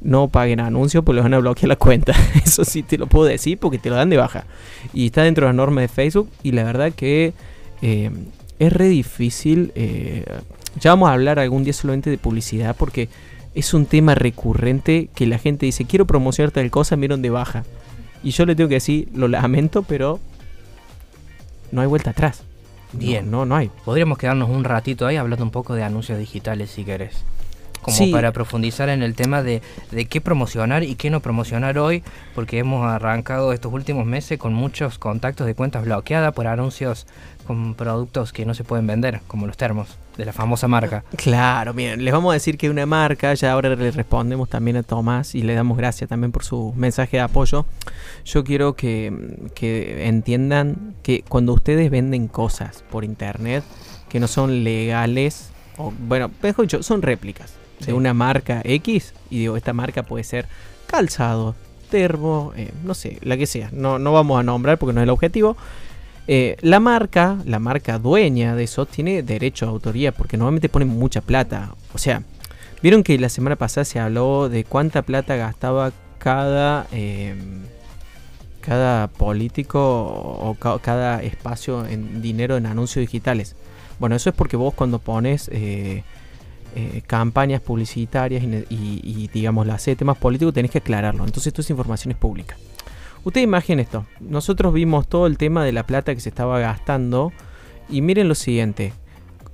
no 0.03 0.29
paguen 0.29 0.61
anuncios 0.61 1.05
porque 1.05 1.17
les 1.17 1.25
van 1.25 1.35
a 1.35 1.39
bloquear 1.39 1.69
la 1.69 1.77
cuenta. 1.77 2.15
Eso 2.45 2.65
sí 2.65 2.83
te 2.83 2.99
lo 2.99 3.07
puedo 3.07 3.27
decir 3.27 3.59
porque 3.59 3.79
te 3.79 3.89
lo 3.89 3.97
dan 3.97 4.11
de 4.11 4.19
baja. 4.19 4.45
Y 4.93 5.07
está 5.07 5.23
dentro 5.23 5.47
de 5.47 5.51
las 5.51 5.57
normas 5.57 5.83
de 5.83 5.89
Facebook 5.89 6.29
y 6.43 6.53
la 6.53 6.65
verdad 6.65 6.93
que 6.93 7.33
eh, 7.81 8.11
es 8.59 8.73
re 8.73 8.89
difícil. 8.89 9.73
Eh, 9.75 10.25
ya 10.79 10.91
vamos 10.91 11.09
a 11.09 11.15
hablar 11.15 11.39
algún 11.39 11.65
día 11.65 11.73
solamente 11.73 12.11
de 12.11 12.19
publicidad 12.19 12.77
porque 12.79 13.09
es 13.55 13.75
un 13.75 13.87
tema 13.87 14.15
recurrente 14.15 15.09
que 15.15 15.27
la 15.27 15.39
gente 15.39 15.67
dice, 15.67 15.85
quiero 15.85 16.07
promocionar 16.07 16.51
tal 16.53 16.71
cosa, 16.71 16.97
miren 16.97 17.23
de 17.23 17.31
baja. 17.31 17.65
Y 18.23 18.31
yo 18.31 18.47
le 18.47 18.55
tengo 18.55 18.69
que 18.69 18.77
decir, 18.77 19.09
lo 19.15 19.29
lamento, 19.29 19.83
pero 19.83 20.21
no 21.71 21.81
hay 21.81 21.87
vuelta 21.87 22.11
atrás. 22.11 22.45
Bien. 22.93 23.31
No, 23.31 23.45
no 23.45 23.57
hay. 23.57 23.71
Podríamos 23.85 24.19
quedarnos 24.19 24.51
un 24.51 24.65
ratito 24.65 25.07
ahí 25.07 25.17
hablando 25.17 25.45
un 25.45 25.51
poco 25.51 25.75
de 25.75 25.83
anuncios 25.83 26.19
digitales 26.19 26.71
si 26.71 26.85
querés. 26.85 27.25
Como 27.81 28.13
para 28.13 28.31
profundizar 28.31 28.89
en 28.91 29.03
el 29.03 29.17
tema 29.17 29.43
de, 29.43 29.61
de 29.91 30.05
qué 30.05 30.21
promocionar 30.21 30.85
y 30.85 30.95
qué 30.95 31.11
no 31.11 31.19
promocionar 31.19 31.79
hoy, 31.79 32.05
porque 32.33 32.59
hemos 32.59 32.87
arrancado 32.87 33.53
estos 33.53 33.73
últimos 33.73 34.07
meses 34.07 34.39
con 34.39 34.55
muchos 34.55 35.01
contactos 35.01 35.49
de 35.49 35.57
cuentas 35.57 35.85
bloqueadas 35.85 36.33
por 36.33 36.47
anuncios 36.47 37.09
con 37.43 37.75
productos 37.75 38.33
que 38.33 38.47
no 38.47 38.55
se 38.55 38.65
pueden 38.65 38.87
vender, 38.87 39.21
como 39.27 39.47
los 39.47 39.57
termos 39.57 39.97
de 40.17 40.25
la 40.25 40.33
famosa 40.33 40.69
marca. 40.69 41.05
Claro, 41.17 41.75
miren, 41.75 42.05
les 42.05 42.13
vamos 42.13 42.31
a 42.31 42.35
decir 42.35 42.59
que 42.59 42.71
una 42.71 42.87
marca, 42.87 43.35
ya 43.35 43.53
ahora 43.53 43.75
le 43.75 43.91
respondemos 43.91 44.49
también 44.49 44.77
a 44.77 44.83
Tomás 44.83 45.35
y 45.35 45.43
le 45.43 45.55
damos 45.55 45.77
gracias 45.77 46.09
también 46.09 46.33
por 46.33 46.45
su 46.45 46.73
mensaje 46.77 47.17
de 47.17 47.23
apoyo. 47.23 47.67
Yo 48.25 48.45
quiero 48.45 48.75
que, 48.75 49.51
que 49.55 50.07
entiendan 50.07 50.95
que 51.03 51.25
cuando 51.29 51.53
ustedes 51.53 51.91
venden 51.91 52.29
cosas 52.29 52.85
por 52.91 53.05
internet 53.05 53.65
que 54.09 54.21
no 54.21 54.29
son 54.29 54.63
legales, 54.63 55.51
o 55.79 55.93
bueno, 56.07 56.31
mejor 56.43 56.67
dicho, 56.67 56.83
son 56.83 57.03
réplicas 57.03 57.55
de 57.87 57.93
una 57.95 58.15
marca 58.15 58.61
X, 58.65 59.15
y 59.31 59.39
digo, 59.39 59.57
esta 59.57 59.73
marca 59.73 60.03
puede 60.03 60.23
ser 60.23 60.47
calzado, 60.87 61.55
termo, 61.91 62.53
eh, 62.57 62.71
no 62.85 62.95
sé, 62.95 63.19
la 63.23 63.37
que 63.37 63.47
sea, 63.47 63.71
no, 63.73 63.99
no 63.99 64.13
vamos 64.13 64.39
a 64.39 64.43
nombrar 64.43 64.79
porque 64.79 64.93
no 64.93 65.01
es 65.01 65.05
el 65.05 65.11
objetivo. 65.11 65.57
Eh, 66.29 66.57
la 66.61 66.79
marca, 66.79 67.39
la 67.45 67.59
marca 67.59 67.99
dueña 67.99 68.55
de 68.55 68.65
eso, 68.65 68.87
tiene 68.87 69.23
derecho 69.23 69.67
a 69.67 69.71
autoría 69.71 70.13
porque 70.13 70.37
normalmente 70.37 70.69
ponen 70.69 70.89
mucha 70.89 71.21
plata. 71.21 71.75
O 71.95 71.99
sea, 71.99 72.23
vieron 72.83 73.03
que 73.03 73.19
la 73.19 73.29
semana 73.29 73.57
pasada 73.57 73.85
se 73.85 73.99
habló 73.99 74.49
de 74.49 74.65
cuánta 74.65 75.03
plata 75.03 75.37
gastaba 75.37 75.93
cada, 76.19 76.87
em, 76.93 77.63
cada 78.61 79.09
político 79.09 79.81
o 79.81 80.57
cada 80.81 81.23
espacio 81.23 81.87
en 81.87 82.23
dinero 82.23 82.57
en 82.57 82.67
anuncios 82.67 83.03
digitales. 83.03 83.57
Bueno, 83.99 84.17
eso 84.17 84.31
es 84.31 84.37
porque 84.37 84.57
vos 84.57 84.75
cuando 84.75 84.99
pones 85.01 85.49
eh, 85.53 86.05
eh, 86.75 87.03
campañas 87.07 87.61
publicitarias 87.61 88.43
y, 88.71 89.29
digamos, 89.33 89.67
las 89.67 89.85
temas 89.85 90.17
políticos 90.17 90.55
tenés 90.55 90.71
que 90.71 90.79
aclararlo. 90.79 91.25
Entonces, 91.25 91.53
toda 91.53 91.63
esa 91.63 91.73
información 91.73 92.13
es 92.13 92.19
pública. 92.19 92.57
Usted 93.25 93.41
imaginen 93.41 93.81
esto. 93.81 94.07
Nosotros 94.21 94.75
vimos 94.75 95.07
todo 95.09 95.27
el 95.27 95.39
tema 95.39 95.65
de 95.65 95.73
la 95.73 95.87
plata 95.87 96.15
que 96.15 96.21
se 96.21 96.29
estaba 96.29 96.59
gastando. 96.59 97.33
Y 97.89 98.01
miren 98.01 98.29
lo 98.29 98.35
siguiente. 98.35 98.93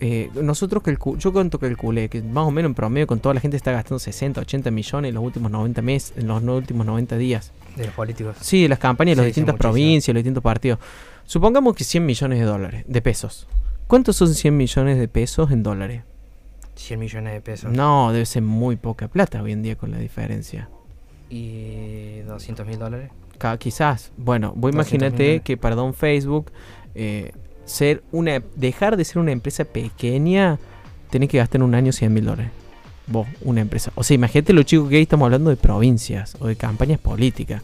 Eh, 0.00 0.30
nosotros 0.34 0.82
que 0.84 0.96
yo 1.18 1.32
cuento 1.32 1.58
que 1.58 1.66
calculé 1.66 2.08
que 2.08 2.22
más 2.22 2.46
o 2.46 2.52
menos 2.52 2.70
en 2.70 2.74
promedio 2.74 3.08
con 3.08 3.18
toda 3.18 3.34
la 3.34 3.40
gente 3.40 3.56
está 3.56 3.72
gastando 3.72 3.98
60, 3.98 4.40
80 4.40 4.70
millones 4.70 5.08
en 5.08 5.14
los 5.16 5.24
últimos 5.24 5.50
90 5.50 5.82
meses, 5.82 6.12
en 6.16 6.28
los 6.28 6.42
últimos 6.42 6.86
90 6.86 7.18
días. 7.18 7.52
De 7.76 7.86
los 7.86 7.94
políticos. 7.94 8.36
Sí, 8.40 8.62
de 8.62 8.68
las 8.68 8.78
campañas 8.78 9.16
de 9.16 9.22
las 9.22 9.26
distintas 9.26 9.56
provincias, 9.56 10.14
los 10.14 10.22
distintos 10.22 10.42
partidos. 10.42 10.78
Supongamos 11.24 11.74
que 11.74 11.84
100 11.84 12.06
millones 12.06 12.38
de 12.38 12.44
dólares, 12.44 12.84
de 12.86 13.02
pesos. 13.02 13.48
¿Cuántos 13.88 14.16
son 14.16 14.32
100 14.32 14.56
millones 14.56 14.98
de 14.98 15.08
pesos 15.08 15.50
en 15.50 15.62
dólares? 15.62 16.02
100 16.76 17.00
millones 17.00 17.32
de 17.32 17.40
pesos. 17.40 17.72
No, 17.72 18.12
debe 18.12 18.24
ser 18.24 18.42
muy 18.42 18.76
poca 18.76 19.08
plata 19.08 19.42
hoy 19.42 19.52
en 19.52 19.62
día 19.62 19.76
con 19.76 19.90
la 19.90 19.98
diferencia. 19.98 20.68
¿Y 21.28 22.20
200 22.20 22.66
mil 22.66 22.78
dólares? 22.78 23.10
Quizás. 23.58 24.12
Bueno, 24.16 24.52
vos 24.56 24.72
imagínate 24.72 25.40
que 25.40 25.56
para 25.56 25.74
Don 25.74 25.94
Facebook, 25.94 26.50
eh, 26.94 27.32
ser 27.64 28.02
una, 28.12 28.42
dejar 28.56 28.96
de 28.96 29.04
ser 29.04 29.18
una 29.18 29.32
empresa 29.32 29.64
pequeña, 29.64 30.58
tenés 31.10 31.28
que 31.28 31.38
gastar 31.38 31.60
en 31.60 31.64
un 31.64 31.74
año 31.74 31.92
100 31.92 32.12
mil 32.12 32.24
dólares. 32.24 32.50
Vos, 33.06 33.26
una 33.42 33.60
empresa. 33.60 33.92
O 33.94 34.02
sea, 34.02 34.14
imagínate 34.14 34.52
los 34.52 34.66
chicos 34.66 34.88
que 34.88 34.96
ahí 34.96 35.02
estamos 35.02 35.26
hablando 35.26 35.50
de 35.50 35.56
provincias 35.56 36.36
o 36.40 36.46
de 36.46 36.56
campañas 36.56 36.98
políticas. 36.98 37.62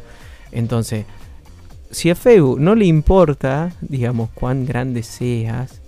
Entonces, 0.52 1.04
si 1.90 2.10
a 2.10 2.14
Facebook 2.14 2.60
no 2.60 2.74
le 2.74 2.86
importa, 2.86 3.72
digamos, 3.80 4.30
cuán 4.30 4.64
grande 4.64 5.02
seas, 5.02 5.80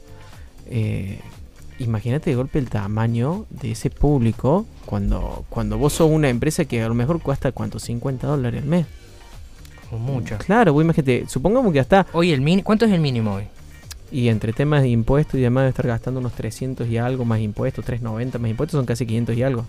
eh, 0.67 1.21
imagínate 1.79 2.31
de 2.31 2.37
golpe 2.37 2.59
el 2.59 2.69
tamaño 2.69 3.47
de 3.51 3.73
ese 3.73 3.91
público 3.91 4.67
cuando, 4.85 5.45
cuando 5.49 5.79
vos 5.79 5.95
sos 5.95 6.11
una 6.11 6.29
empresa 6.29 6.65
que 6.65 6.83
a 6.83 6.89
lo 6.89 6.95
mejor 6.95 7.21
cuesta 7.21 7.53
cuánto, 7.53 7.79
50 7.79 8.27
dólares 8.27 8.63
al 8.63 8.69
mes. 8.69 8.87
O 9.91 9.99
mucho. 9.99 10.39
Claro, 10.39 10.73
vos 10.73 10.83
imagínate, 10.83 11.27
supongamos 11.29 11.73
que 11.73 11.81
hasta... 11.81 12.07
Hoy 12.13 12.33
el 12.33 12.41
mini, 12.41 12.63
¿cuánto 12.63 12.85
es 12.85 12.93
el 12.93 13.01
mínimo 13.01 13.35
hoy? 13.35 13.45
Y 14.11 14.29
entre 14.29 14.53
temas 14.53 14.83
de 14.83 14.89
impuestos 14.89 15.35
y 15.35 15.43
demás 15.43 15.65
de 15.65 15.71
estar 15.71 15.87
gastando 15.87 16.21
unos 16.21 16.33
300 16.33 16.89
y 16.89 16.97
algo 16.99 17.25
más 17.25 17.41
impuestos, 17.41 17.85
390 17.85 18.39
más 18.39 18.51
impuestos 18.51 18.79
son 18.79 18.87
casi 18.87 19.07
500 19.07 19.37
y 19.37 19.43
algo. 19.43 19.65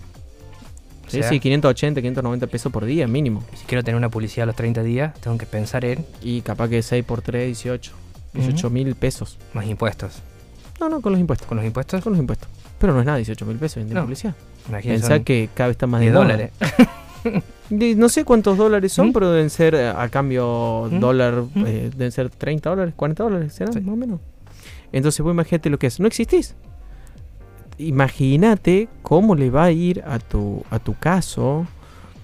Sí, 1.08 1.22
sí, 1.22 1.40
580, 1.40 2.00
590 2.02 2.46
pesos 2.48 2.70
por 2.70 2.84
día 2.84 3.06
mínimo. 3.08 3.42
Si 3.54 3.64
quiero 3.64 3.82
tener 3.82 3.96
una 3.96 4.10
publicidad 4.10 4.42
a 4.42 4.46
los 4.46 4.56
30 4.56 4.82
días, 4.82 5.14
tengo 5.20 5.38
que 5.38 5.46
pensar 5.46 5.84
en... 5.84 6.04
Y 6.22 6.42
capaz 6.42 6.68
que 6.68 6.82
6 6.82 7.04
por 7.04 7.22
3, 7.22 7.46
18. 7.46 7.92
18 8.34 8.70
mil 8.70 8.94
pesos. 8.94 9.38
Más 9.54 9.66
impuestos. 9.66 10.22
No, 10.80 10.88
no, 10.88 11.00
con 11.00 11.12
los 11.12 11.20
impuestos. 11.20 11.48
¿Con 11.48 11.56
los 11.56 11.66
impuestos? 11.66 12.02
Con 12.02 12.12
los 12.12 12.20
impuestos. 12.20 12.48
Pero 12.78 12.92
no 12.92 13.00
es 13.00 13.06
nada, 13.06 13.16
18 13.16 13.46
mil 13.46 13.56
pesos 13.56 13.82
en 13.82 13.92
no. 13.92 14.02
publicidad. 14.02 14.34
Pensá 14.82 15.20
que 15.20 15.48
cada 15.54 15.68
vez 15.68 15.76
está 15.76 15.86
más 15.86 16.00
de 16.00 16.10
dólares. 16.10 16.50
no 17.70 18.08
sé 18.08 18.24
cuántos 18.24 18.56
dólares 18.56 18.92
son, 18.92 19.08
¿Mm? 19.08 19.12
pero 19.12 19.32
deben 19.32 19.50
ser 19.50 19.74
eh, 19.74 19.88
a 19.88 20.08
cambio 20.08 20.88
¿Mm? 20.90 21.00
dólar, 21.00 21.44
¿Mm? 21.54 21.66
Eh, 21.66 21.90
deben 21.96 22.12
ser 22.12 22.30
30 22.30 22.70
dólares, 22.70 22.94
40 22.96 23.22
dólares, 23.22 23.52
será 23.52 23.72
más 23.72 23.88
o 23.88 23.96
menos. 23.96 24.20
Entonces, 24.92 25.20
vos 25.20 25.32
imagínate 25.32 25.70
lo 25.70 25.78
que 25.78 25.86
es. 25.86 26.00
No 26.00 26.06
existís. 26.06 26.54
Imagínate 27.78 28.88
cómo 29.02 29.34
le 29.34 29.50
va 29.50 29.64
a 29.64 29.70
ir 29.70 30.02
a 30.06 30.18
tu, 30.18 30.64
a 30.70 30.78
tu 30.78 30.94
caso 30.98 31.66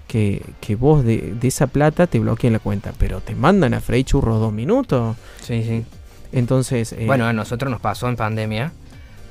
que, 0.07 0.43
que 0.59 0.75
vos 0.75 1.05
de, 1.05 1.35
de, 1.39 1.47
esa 1.47 1.67
plata 1.67 2.07
te 2.07 2.19
bloqueen 2.19 2.53
la 2.53 2.59
cuenta, 2.59 2.93
pero 2.97 3.21
te 3.21 3.35
mandan 3.35 3.73
a 3.73 3.81
Frey 3.81 4.03
Churro 4.03 4.37
dos 4.37 4.51
minutos. 4.51 5.15
Sí, 5.41 5.63
sí. 5.63 5.85
Entonces... 6.31 6.91
Eh, 6.93 7.05
bueno, 7.05 7.25
a 7.25 7.33
nosotros 7.33 7.71
nos 7.71 7.79
pasó 7.79 8.09
en 8.09 8.17
pandemia 8.17 8.73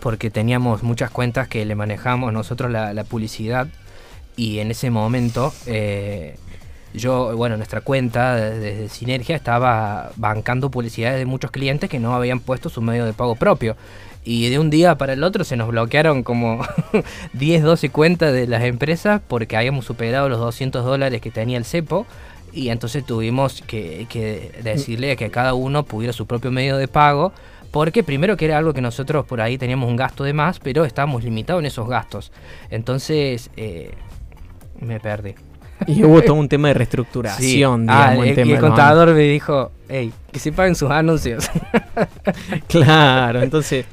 porque 0.01 0.31
teníamos 0.31 0.83
muchas 0.83 1.11
cuentas 1.11 1.49
que 1.49 1.65
le 1.65 1.75
manejamos 1.75 2.33
nosotros 2.33 2.71
la, 2.71 3.05
publicidad 3.05 3.69
y 4.37 4.59
en 4.59 4.71
ese 4.71 4.91
momento 4.91 5.53
eh, 5.67 6.37
yo, 6.95 7.37
bueno, 7.37 7.57
nuestra 7.57 7.81
cuenta 7.81 8.37
desde 8.37 8.89
Sinergia 8.89 9.35
estaba 9.35 10.13
bancando 10.17 10.71
publicidades 10.71 11.19
de 11.19 11.27
muchos 11.27 11.51
clientes 11.51 11.91
que 11.91 11.99
no 11.99 12.15
habían 12.15 12.41
puesto 12.41 12.69
su 12.69 12.81
medio 12.81 13.05
de 13.05 13.13
pago 13.13 13.35
propio. 13.35 13.77
Y 14.27 14.49
de 14.49 14.59
un 14.59 14.71
día 14.71 14.97
para 14.97 15.13
el 15.13 15.23
otro 15.23 15.45
se 15.45 15.57
nos 15.57 15.69
bloquearon 15.69 16.23
como 16.23 16.65
10, 17.35 17.63
12 17.63 17.91
cuentas 17.91 18.33
de 18.33 18.47
las 18.47 18.63
empresas 18.63 19.21
porque 19.27 19.57
habíamos 19.57 19.85
superado 19.85 20.29
los 20.29 20.39
200 20.39 20.85
dólares 20.85 21.21
que 21.21 21.31
tenía 21.31 21.59
el 21.59 21.65
cepo 21.65 22.07
y 22.55 22.69
entonces 22.69 23.05
tuvimos 23.05 23.63
que, 23.63 24.53
decirle 24.63 25.17
que 25.17 25.31
cada 25.31 25.55
uno 25.55 25.83
pudiera 25.85 26.13
su 26.13 26.27
propio 26.27 26.53
medio 26.53 26.77
de 26.77 26.87
pago, 26.87 27.33
porque 27.73 28.05
primero 28.05 28.37
que 28.37 28.45
era 28.45 28.57
algo 28.57 28.73
que 28.73 28.81
nosotros 28.81 29.27
por 29.27 29.41
ahí 29.41 29.59
teníamos 29.59 29.91
un 29.91 29.97
gasto 29.97 30.23
de 30.23 30.33
más, 30.33 30.61
pero 30.61 30.85
estábamos 30.85 31.25
limitados 31.25 31.61
en 31.61 31.67
esos 31.67 31.89
gastos. 31.89 32.31
Entonces, 32.71 33.51
eh, 33.57 33.95
me 34.81 35.01
perdí. 35.01 35.35
Y 35.87 36.05
hubo 36.05 36.23
todo 36.23 36.35
un 36.35 36.49
tema 36.49 36.69
de 36.69 36.75
reestructuración. 36.75 37.87
Ah, 37.91 38.17
y 38.17 38.29
el 38.29 38.61
contador 38.61 39.13
me 39.13 39.23
dijo, 39.23 39.73
hey, 39.89 40.13
que 40.33 40.39
se 40.39 40.53
paguen 40.53 40.77
sus 40.77 40.91
anuncios. 40.91 41.51
claro, 42.69 43.43
entonces... 43.43 43.85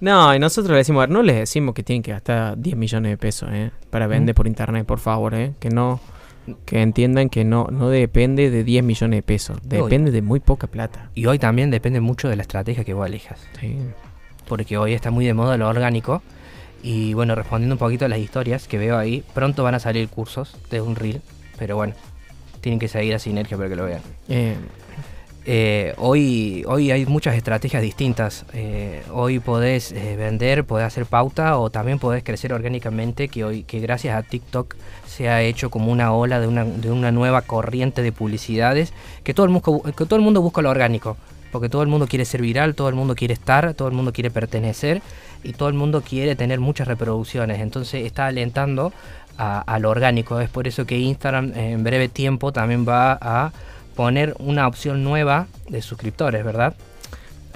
No, 0.00 0.34
y 0.34 0.38
nosotros 0.38 0.72
le 0.72 0.78
decimos, 0.78 1.08
no 1.08 1.22
les 1.22 1.36
decimos 1.36 1.74
que 1.74 1.82
tienen 1.82 2.02
que 2.02 2.12
gastar 2.12 2.58
10 2.58 2.76
millones 2.76 3.10
de 3.10 3.16
pesos 3.16 3.48
¿eh? 3.52 3.70
para 3.90 4.06
vender 4.06 4.34
por 4.34 4.46
internet, 4.46 4.86
por 4.86 4.98
favor, 4.98 5.34
¿eh? 5.34 5.54
que 5.60 5.70
no 5.70 6.00
que 6.66 6.82
entiendan 6.82 7.30
que 7.30 7.44
no, 7.44 7.68
no 7.70 7.88
depende 7.88 8.50
de 8.50 8.64
10 8.64 8.84
millones 8.84 9.18
de 9.18 9.22
pesos, 9.22 9.58
depende 9.62 10.10
de 10.10 10.20
muy 10.20 10.40
poca 10.40 10.66
plata. 10.66 11.08
Y 11.14 11.24
hoy 11.26 11.38
también 11.38 11.70
depende 11.70 12.00
mucho 12.00 12.28
de 12.28 12.36
la 12.36 12.42
estrategia 12.42 12.84
que 12.84 12.92
vos 12.92 13.06
elijas. 13.06 13.40
Sí. 13.58 13.78
Porque 14.46 14.76
hoy 14.76 14.92
está 14.92 15.10
muy 15.10 15.24
de 15.24 15.32
moda 15.32 15.56
lo 15.56 15.68
orgánico. 15.68 16.22
Y 16.84 17.14
bueno, 17.14 17.34
respondiendo 17.34 17.76
un 17.76 17.78
poquito 17.78 18.04
a 18.04 18.08
las 18.08 18.18
historias 18.18 18.68
que 18.68 18.76
veo 18.76 18.98
ahí, 18.98 19.24
pronto 19.32 19.64
van 19.64 19.74
a 19.74 19.78
salir 19.78 20.06
cursos 20.10 20.54
de 20.70 20.82
un 20.82 20.96
reel, 20.96 21.22
pero 21.58 21.76
bueno, 21.76 21.94
tienen 22.60 22.78
que 22.78 22.88
seguir 22.88 23.14
a 23.14 23.18
Sinergia 23.18 23.56
para 23.56 23.70
que 23.70 23.76
lo 23.76 23.86
vean. 23.86 24.02
Eh, 24.28 24.54
eh, 25.46 25.94
hoy, 25.96 26.62
hoy 26.66 26.90
hay 26.90 27.06
muchas 27.06 27.36
estrategias 27.36 27.82
distintas. 27.82 28.44
Eh, 28.52 29.02
hoy 29.12 29.38
podés 29.38 29.92
eh, 29.92 30.14
vender, 30.16 30.64
podés 30.64 30.86
hacer 30.86 31.06
pauta 31.06 31.58
o 31.58 31.70
también 31.70 31.98
podés 31.98 32.22
crecer 32.22 32.52
orgánicamente, 32.52 33.28
que 33.28 33.44
hoy 33.44 33.62
que 33.62 33.80
gracias 33.80 34.14
a 34.16 34.22
TikTok 34.22 34.74
se 35.06 35.30
ha 35.30 35.42
hecho 35.42 35.70
como 35.70 35.90
una 35.90 36.12
ola 36.12 36.38
de 36.38 36.46
una, 36.46 36.64
de 36.64 36.90
una 36.90 37.12
nueva 37.12 37.40
corriente 37.42 38.02
de 38.02 38.12
publicidades, 38.12 38.92
que 39.22 39.32
todo, 39.32 39.46
el 39.46 39.52
mundo, 39.52 39.82
que 39.84 40.04
todo 40.04 40.16
el 40.16 40.22
mundo 40.22 40.40
busca 40.40 40.62
lo 40.62 40.70
orgánico, 40.70 41.16
porque 41.52 41.68
todo 41.68 41.82
el 41.82 41.88
mundo 41.88 42.06
quiere 42.06 42.24
ser 42.24 42.40
viral, 42.40 42.74
todo 42.74 42.88
el 42.88 42.94
mundo 42.94 43.14
quiere 43.14 43.34
estar, 43.34 43.74
todo 43.74 43.88
el 43.88 43.94
mundo 43.94 44.12
quiere 44.12 44.30
pertenecer 44.30 45.02
y 45.44 45.52
todo 45.52 45.68
el 45.68 45.74
mundo 45.74 46.02
quiere 46.02 46.34
tener 46.36 46.60
muchas 46.60 46.88
reproducciones. 46.88 47.60
Entonces 47.60 48.04
está 48.04 48.26
alentando 48.26 48.92
a, 49.38 49.60
a 49.60 49.78
lo 49.78 49.90
orgánico. 49.90 50.40
Es 50.40 50.50
por 50.50 50.66
eso 50.66 50.86
que 50.86 50.98
Instagram 50.98 51.52
en 51.54 51.84
breve 51.84 52.08
tiempo 52.08 52.52
también 52.52 52.86
va 52.88 53.18
a 53.20 53.52
poner 53.94 54.34
una 54.38 54.66
opción 54.66 55.04
nueva 55.04 55.46
de 55.68 55.82
suscriptores, 55.82 56.44
¿verdad? 56.44 56.74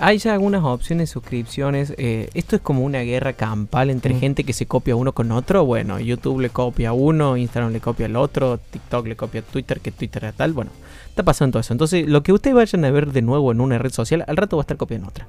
Hay 0.00 0.18
ya 0.18 0.32
algunas 0.32 0.62
opciones 0.62 1.08
de 1.08 1.12
suscripciones. 1.12 1.92
Eh, 1.98 2.30
esto 2.34 2.54
es 2.54 2.62
como 2.62 2.84
una 2.84 3.00
guerra 3.00 3.32
campal 3.32 3.90
entre 3.90 4.14
mm. 4.14 4.20
gente 4.20 4.44
que 4.44 4.52
se 4.52 4.66
copia 4.66 4.94
uno 4.94 5.12
con 5.12 5.32
otro. 5.32 5.64
Bueno, 5.64 5.98
YouTube 5.98 6.40
le 6.40 6.50
copia 6.50 6.90
a 6.90 6.92
uno, 6.92 7.36
Instagram 7.36 7.72
le 7.72 7.80
copia 7.80 8.06
al 8.06 8.14
otro, 8.14 8.60
TikTok 8.70 9.08
le 9.08 9.16
copia 9.16 9.40
a 9.40 9.44
Twitter, 9.44 9.80
que 9.80 9.90
Twitter 9.90 10.26
es 10.26 10.34
tal. 10.34 10.52
Bueno, 10.52 10.70
está 11.08 11.24
pasando 11.24 11.54
todo 11.54 11.60
eso. 11.62 11.74
Entonces, 11.74 12.06
lo 12.06 12.22
que 12.22 12.32
ustedes 12.32 12.54
vayan 12.54 12.84
a 12.84 12.92
ver 12.92 13.10
de 13.10 13.22
nuevo 13.22 13.50
en 13.50 13.60
una 13.60 13.78
red 13.78 13.90
social, 13.90 14.24
al 14.28 14.36
rato 14.36 14.56
va 14.56 14.60
a 14.60 14.64
estar 14.64 14.76
copiando 14.76 15.08
otra. 15.08 15.26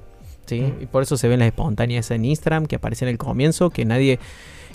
¿Sí? 0.50 0.60
Mm. 0.60 0.82
Y 0.82 0.86
por 0.86 1.02
eso 1.02 1.16
se 1.16 1.28
ven 1.28 1.38
las 1.38 1.48
espontáneas 1.48 2.10
en 2.10 2.24
Instagram 2.24 2.66
que 2.66 2.76
aparecen 2.76 3.08
en 3.08 3.12
el 3.12 3.18
comienzo, 3.18 3.70
que 3.70 3.84
nadie 3.84 4.18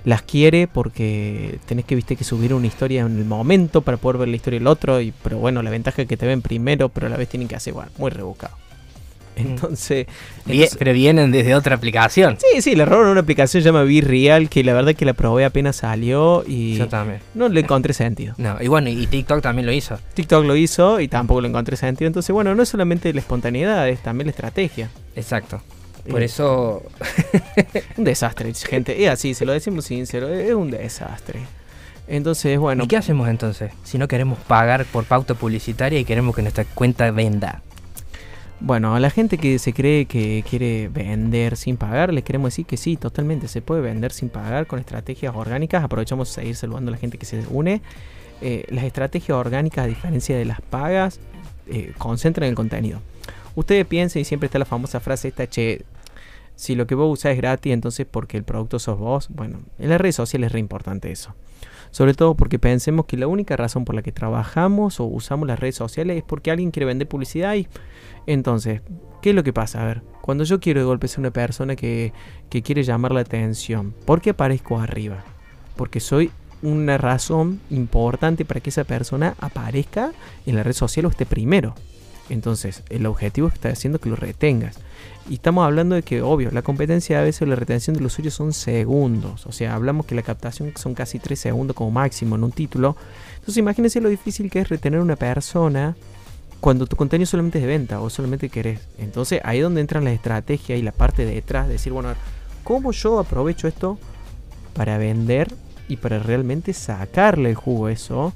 las 0.04 0.22
quiere 0.22 0.68
porque 0.68 1.60
tenés 1.66 1.86
que 1.86 1.96
viste 1.96 2.16
que 2.16 2.24
subir 2.24 2.54
una 2.54 2.68
historia 2.68 3.02
en 3.02 3.18
el 3.18 3.26
momento 3.26 3.82
para 3.82 3.98
poder 3.98 4.20
ver 4.20 4.28
la 4.30 4.36
historia 4.36 4.60
del 4.60 4.68
otro 4.68 5.02
y 5.02 5.12
pero 5.24 5.40
bueno 5.40 5.64
la 5.64 5.72
ventaja 5.72 6.04
es 6.04 6.08
que 6.08 6.16
te 6.16 6.28
ven 6.28 6.44
primero 6.44 6.90
pero 6.90 7.08
a 7.08 7.10
la 7.10 7.18
vez 7.18 7.28
tienen 7.28 7.48
que 7.48 7.56
hacer 7.56 7.74
bueno, 7.74 7.90
muy 7.98 8.12
rebuscado 8.12 8.56
mm. 9.44 9.48
entonces, 9.48 10.08
pero 10.78 10.94
vienen 10.94 11.32
desde 11.32 11.56
otra 11.56 11.76
aplicación 11.76 12.38
sí 12.40 12.62
sí 12.62 12.76
le 12.76 12.86
robaron 12.86 13.12
una 13.12 13.22
aplicación 13.22 13.64
llamada 13.64 13.86
Virreal 13.86 14.50
que 14.50 14.64
la 14.64 14.74
verdad 14.74 14.96
que 14.96 15.06
la 15.06 15.14
probé 15.14 15.46
apenas 15.46 15.78
salió 15.78 16.44
y 16.48 16.78
yo 16.78 16.88
también 16.88 17.20
no 17.34 17.50
le 17.50 17.62
encontré 17.62 17.94
sentido 17.94 18.36
no 18.38 18.58
y 18.62 18.68
bueno 18.68 18.90
y 18.90 19.08
TikTok 19.08 19.42
también 19.42 19.66
lo 19.66 19.72
hizo 19.72 20.00
TikTok 20.14 20.46
lo 20.46 20.56
hizo 20.56 21.00
y 21.00 21.08
tampoco 21.08 21.42
le 21.42 21.50
encontré 21.50 21.78
sentido 21.78 22.08
entonces 22.08 22.34
bueno 22.34 22.56
no 22.56 22.64
es 22.64 22.70
solamente 22.70 23.14
la 23.14 23.20
espontaneidad 23.20 23.88
es 23.90 24.02
también 24.02 24.28
la 24.28 24.32
estrategia 24.32 24.90
exacto 25.16 25.62
por 26.10 26.22
eso. 26.22 26.84
un 27.98 28.04
desastre, 28.04 28.54
gente. 28.54 29.04
Es 29.04 29.10
así, 29.10 29.34
se 29.34 29.46
lo 29.46 29.54
decimos 29.54 29.86
sincero, 29.86 30.30
es 30.30 30.54
un 30.54 30.72
desastre. 30.72 31.42
Entonces, 32.08 32.60
bueno. 32.60 32.84
¿Y 32.84 32.88
qué 32.88 32.98
hacemos 32.98 33.28
entonces? 33.28 33.72
Si 33.84 33.98
no 33.98 34.08
queremos 34.08 34.38
pagar 34.40 34.86
por 34.86 35.06
pauta 35.06 35.34
publicitaria 35.34 36.00
y 36.00 36.06
queremos 36.06 36.36
que 36.36 36.42
nuestra 36.42 36.66
cuenta 36.66 37.10
venda. 37.12 37.62
Bueno, 38.62 38.96
a 38.96 39.00
la 39.00 39.10
gente 39.10 39.38
que 39.38 39.60
se 39.60 39.74
cree 39.74 40.06
que 40.06 40.44
quiere 40.50 40.88
vender 40.88 41.58
sin 41.58 41.78
pagar, 41.78 42.14
les 42.14 42.24
queremos 42.24 42.52
decir 42.52 42.66
que 42.66 42.78
sí, 42.78 42.96
totalmente 42.96 43.48
se 43.48 43.62
puede 43.62 43.82
vender 43.82 44.12
sin 44.12 44.30
pagar 44.30 44.66
con 44.66 44.80
estrategias 44.80 45.36
orgánicas. 45.36 45.84
Aprovechamos 45.84 46.32
a 46.32 46.42
seguir 46.42 46.56
saludando 46.56 46.90
a 46.90 46.94
la 46.94 46.98
gente 46.98 47.18
que 47.18 47.26
se 47.26 47.44
une. 47.50 47.82
Eh, 48.42 48.66
las 48.70 48.86
estrategias 48.86 49.38
orgánicas, 49.38 49.86
a 49.86 49.88
diferencia 49.88 50.38
de 50.38 50.46
las 50.46 50.62
pagas, 50.62 51.20
eh, 51.68 51.94
concentran 51.98 52.50
el 52.50 52.56
contenido. 52.56 53.02
Ustedes 53.56 53.86
piensen 53.86 54.22
y 54.22 54.26
siempre 54.26 54.48
está 54.48 54.58
la 54.58 54.66
famosa 54.66 55.00
frase 55.00 55.28
esta, 55.28 55.48
che, 55.48 55.84
si 56.56 56.76
lo 56.76 56.88
que 56.88 56.96
vos 56.96 57.12
usás 57.12 57.34
es 57.34 57.38
gratis, 57.38 57.74
entonces 57.74 58.06
porque 58.10 58.38
el 58.38 58.44
producto 58.44 58.80
sos 58.80 58.98
vos. 58.98 59.28
Bueno, 59.30 59.60
en 59.80 59.90
las 59.90 60.00
redes 60.00 60.16
sociales 60.16 60.48
es 60.48 60.54
re 60.54 60.60
importante 60.60 61.12
eso. 61.12 61.36
Sobre 61.96 62.14
todo 62.14 62.36
porque 62.36 62.60
pensemos 62.60 63.06
que 63.06 63.16
la 63.16 63.26
única 63.26 63.56
razón 63.56 63.86
por 63.86 63.96
la 63.96 64.02
que 64.02 64.12
trabajamos 64.12 65.00
o 65.00 65.06
usamos 65.06 65.48
las 65.48 65.58
redes 65.58 65.76
sociales 65.76 66.18
es 66.18 66.24
porque 66.24 66.52
alguien 66.52 66.72
quiere 66.72 66.88
vender 66.88 67.08
publicidad 67.08 67.56
y 67.56 67.70
entonces, 68.28 68.82
¿qué 69.22 69.30
es 69.30 69.36
lo 69.36 69.46
que 69.46 69.54
pasa? 69.54 69.82
A 69.82 69.86
ver, 69.86 70.02
cuando 70.20 70.44
yo 70.44 70.60
quiero 70.60 70.82
de 70.82 70.86
golpe 70.86 71.08
ser 71.08 71.22
una 71.22 71.32
persona 71.32 71.78
que, 71.78 72.12
que 72.50 72.62
quiere 72.64 72.84
llamar 72.84 73.14
la 73.14 73.22
atención, 73.22 73.94
¿por 74.04 74.20
qué 74.20 74.32
aparezco 74.32 74.78
arriba? 74.78 75.24
Porque 75.78 76.02
soy 76.02 76.32
una 76.62 76.98
razón 76.98 77.62
importante 77.70 78.44
para 78.44 78.60
que 78.60 78.72
esa 78.72 78.84
persona 78.84 79.36
aparezca 79.40 80.12
en 80.46 80.56
la 80.58 80.64
red 80.64 80.74
social 80.74 81.06
o 81.06 81.10
esté 81.10 81.26
primero. 81.26 81.76
Entonces, 82.30 82.84
el 82.90 83.06
objetivo 83.06 83.48
está 83.48 83.70
haciendo 83.70 84.00
que 84.00 84.10
lo 84.10 84.18
retengas. 84.18 84.82
Y 85.28 85.36
estamos 85.36 85.66
hablando 85.66 85.96
de 85.96 86.04
que, 86.04 86.22
obvio, 86.22 86.52
la 86.52 86.62
competencia 86.62 87.20
a 87.20 87.24
veces 87.24 87.48
la 87.48 87.56
retención 87.56 87.96
de 87.96 88.02
los 88.02 88.14
suyos 88.14 88.36
son 88.36 88.54
segundos. 88.54 89.48
O 89.48 89.52
sea, 89.52 89.74
hablamos 89.74 90.06
que 90.06 90.14
la 90.14 90.22
captación 90.22 90.74
son 90.76 90.94
casi 90.94 91.18
3 91.18 91.40
segundos 91.40 91.76
como 91.76 91.90
máximo 91.90 92.36
en 92.36 92.44
un 92.44 92.52
título. 92.52 92.96
Entonces, 93.34 93.58
imagínense 93.58 94.02
lo 94.02 94.10
difícil 94.10 94.52
que 94.52 94.60
es 94.60 94.70
retener 94.70 95.00
a 95.00 95.04
una 95.04 95.16
persona 95.16 95.96
cuando 96.60 96.86
tu 96.86 96.96
contenido 96.96 97.26
solamente 97.26 97.58
es 97.58 97.64
de 97.64 97.68
venta 97.68 98.02
o 98.02 98.10
solamente 98.12 98.50
querés. 98.50 98.82
Entonces, 99.00 99.42
ahí 99.44 99.58
es 99.58 99.64
donde 99.64 99.82
entran 99.82 100.04
la 100.04 100.12
estrategia 100.12 100.76
y 100.78 100.84
la 100.84 100.92
parte 100.92 101.26
de 101.26 101.34
detrás. 101.34 101.66
De 101.66 101.74
decir, 101.74 101.92
bueno, 101.92 102.14
¿cómo 102.64 102.92
yo 102.92 103.18
aprovecho 103.18 103.68
esto 103.68 103.98
para 104.76 105.00
vender 105.00 105.52
y 105.88 105.98
para 105.98 106.20
realmente 106.20 106.72
sacarle 106.74 107.50
el 107.50 107.56
jugo 107.56 107.88
a 107.88 107.92
eso? 107.92 108.34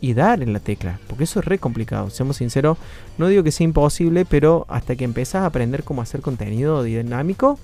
Y 0.00 0.14
dar 0.14 0.42
en 0.42 0.52
la 0.52 0.60
tecla, 0.60 0.98
porque 1.06 1.24
eso 1.24 1.40
es 1.40 1.44
re 1.44 1.58
complicado, 1.58 2.10
seamos 2.10 2.38
sinceros, 2.38 2.78
no 3.18 3.28
digo 3.28 3.42
que 3.42 3.52
sea 3.52 3.64
imposible, 3.64 4.24
pero 4.24 4.64
hasta 4.68 4.96
que 4.96 5.04
empezás 5.04 5.42
a 5.42 5.46
aprender 5.46 5.84
cómo 5.84 6.02
hacer 6.02 6.20
contenido 6.20 6.82
dinámico, 6.82 7.58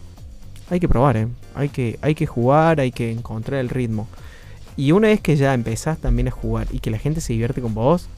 hay 0.68 0.80
que 0.80 0.88
probar, 0.88 1.16
¿eh? 1.16 1.28
hay, 1.54 1.68
que, 1.68 1.98
hay 2.02 2.14
que 2.14 2.26
jugar, 2.26 2.80
hay 2.80 2.92
que 2.92 3.10
encontrar 3.10 3.60
el 3.60 3.68
ritmo. 3.68 4.08
Y 4.76 4.92
una 4.92 5.08
vez 5.08 5.20
que 5.20 5.36
ya 5.36 5.54
empezás 5.54 5.98
también 5.98 6.28
a 6.28 6.30
jugar 6.30 6.66
y 6.70 6.80
que 6.80 6.90
la 6.90 6.98
gente 6.98 7.20
se 7.20 7.32
divierte 7.32 7.62
con 7.62 7.72
vos, 7.72 8.08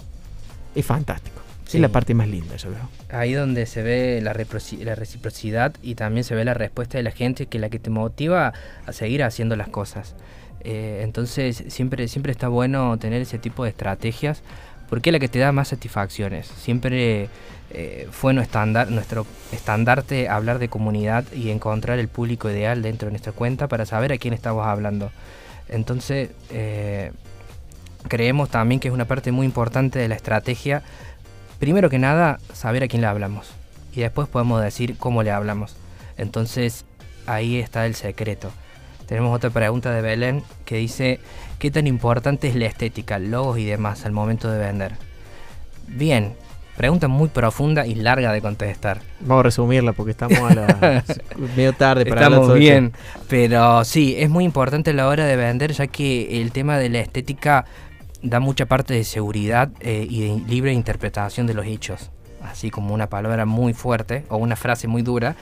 es 0.74 0.85
fantástico. 0.85 1.38
Es 1.66 1.74
la 1.74 1.90
parte 1.90 2.14
más 2.14 2.26
linda, 2.26 2.57
yo 2.57 2.70
creo. 2.70 2.88
Ahí 3.11 3.35
donde 3.35 3.66
se 3.66 3.83
ve 3.83 4.20
la, 4.22 4.33
la 4.33 4.94
reciprocidad 4.94 5.74
y 5.83 5.96
también 5.96 6.24
se 6.24 6.35
ve 6.35 6.44
la 6.46 6.54
respuesta 6.54 6.96
de 6.96 7.04
la 7.04 7.11
gente, 7.11 7.44
que 7.44 7.59
es 7.59 7.61
la 7.61 7.68
que 7.68 7.78
te 7.78 7.90
motiva 7.90 8.54
a 8.87 8.92
seguir 8.92 9.22
haciendo 9.22 9.54
las 9.54 9.68
cosas. 9.68 10.14
Eh, 10.61 11.01
entonces 11.03 11.64
siempre, 11.68 12.09
siempre 12.09 12.33
está 12.33 12.49
bueno 12.49 12.99
tener 12.99 13.23
ese 13.23 13.38
tipo 13.38 13.64
de 13.64 13.71
estrategias 13.71 14.42
porque 14.88 15.11
es 15.11 15.12
la 15.12 15.18
que 15.18 15.29
te 15.29 15.38
da 15.38 15.53
más 15.53 15.68
satisfacciones. 15.68 16.47
Siempre 16.47 17.29
eh, 17.71 18.09
fue 18.11 18.33
nuestro, 18.33 18.64
nuestro 18.66 19.27
estandarte 19.53 20.29
hablar 20.29 20.59
de 20.59 20.68
comunidad 20.68 21.25
y 21.33 21.51
encontrar 21.51 21.99
el 21.99 22.09
público 22.09 22.51
ideal 22.51 22.83
dentro 22.83 23.07
de 23.07 23.12
nuestra 23.12 23.33
cuenta 23.33 23.68
para 23.68 23.85
saber 23.87 24.12
a 24.12 24.18
quién 24.18 24.35
estamos 24.35 24.66
hablando. 24.66 25.11
Entonces 25.68 26.31
eh, 26.51 27.12
creemos 28.09 28.49
también 28.49 28.81
que 28.81 28.88
es 28.88 28.94
una 28.94 29.05
parte 29.05 29.33
muy 29.33 29.44
importante 29.44 29.99
de 29.99 30.09
la 30.09 30.14
estrategia. 30.14 30.83
Primero 31.59 31.90
que 31.90 31.99
nada, 31.99 32.38
saber 32.55 32.83
a 32.83 32.88
quién 32.88 33.03
le 33.03 33.09
hablamos. 33.09 33.51
Y 33.94 34.01
después 34.01 34.29
podemos 34.29 34.62
decir 34.62 34.97
cómo 34.97 35.23
le 35.23 35.31
hablamos. 35.31 35.77
Entonces 36.16 36.87
ahí 37.27 37.59
está 37.59 37.85
el 37.85 37.94
secreto. 37.94 38.51
Tenemos 39.09 39.35
otra 39.35 39.49
pregunta 39.49 39.90
de 39.90 40.03
Belén 40.03 40.42
que 40.66 40.77
dice, 40.77 41.18
¿qué 41.59 41.71
tan 41.71 41.87
importante 41.87 42.47
es 42.47 42.55
la 42.55 42.66
estética, 42.66 43.18
logos 43.18 43.59
y 43.59 43.64
demás 43.64 44.05
al 44.05 44.12
momento 44.12 44.51
de 44.51 44.59
vender? 44.59 44.97
Bien, 45.87 46.35
pregunta 46.77 47.09
muy 47.09 47.29
profunda 47.31 47.87
y 47.87 47.94
larga 47.94 48.33
de 48.35 48.42
contestar. 48.42 49.01
Vamos 49.21 49.40
a 49.40 49.42
resumirla 49.44 49.94
porque 49.94 50.11
estamos 50.11 50.38
a 50.38 50.55
la 50.55 51.05
medio 51.57 51.73
tarde 51.73 52.05
para 52.05 52.21
Estamos 52.27 52.53
bien, 52.53 52.92
pero 53.31 53.83
sí, 53.87 54.14
es 54.18 54.29
muy 54.29 54.44
importante 54.44 54.90
a 54.90 54.94
la 54.94 55.09
hora 55.09 55.25
de 55.25 55.37
vender 55.37 55.73
ya 55.73 55.87
que 55.87 56.42
el 56.42 56.53
tema 56.53 56.77
de 56.77 56.90
la 56.90 56.99
estética 56.99 57.64
da 58.23 58.40
mucha 58.40 58.66
parte 58.66 58.92
de 58.92 59.05
seguridad 59.05 59.71
eh, 59.81 60.07
y 60.09 60.21
de 60.21 60.47
libre 60.47 60.75
interpretación 60.75 61.47
de 61.47 61.55
los 61.55 61.64
hechos. 61.64 62.11
Así 62.42 62.71
como 62.71 62.92
una 62.92 63.09
palabra 63.09 63.47
muy 63.47 63.73
fuerte 63.73 64.25
o 64.29 64.37
una 64.37 64.55
frase 64.55 64.87
muy 64.87 65.01
dura, 65.01 65.35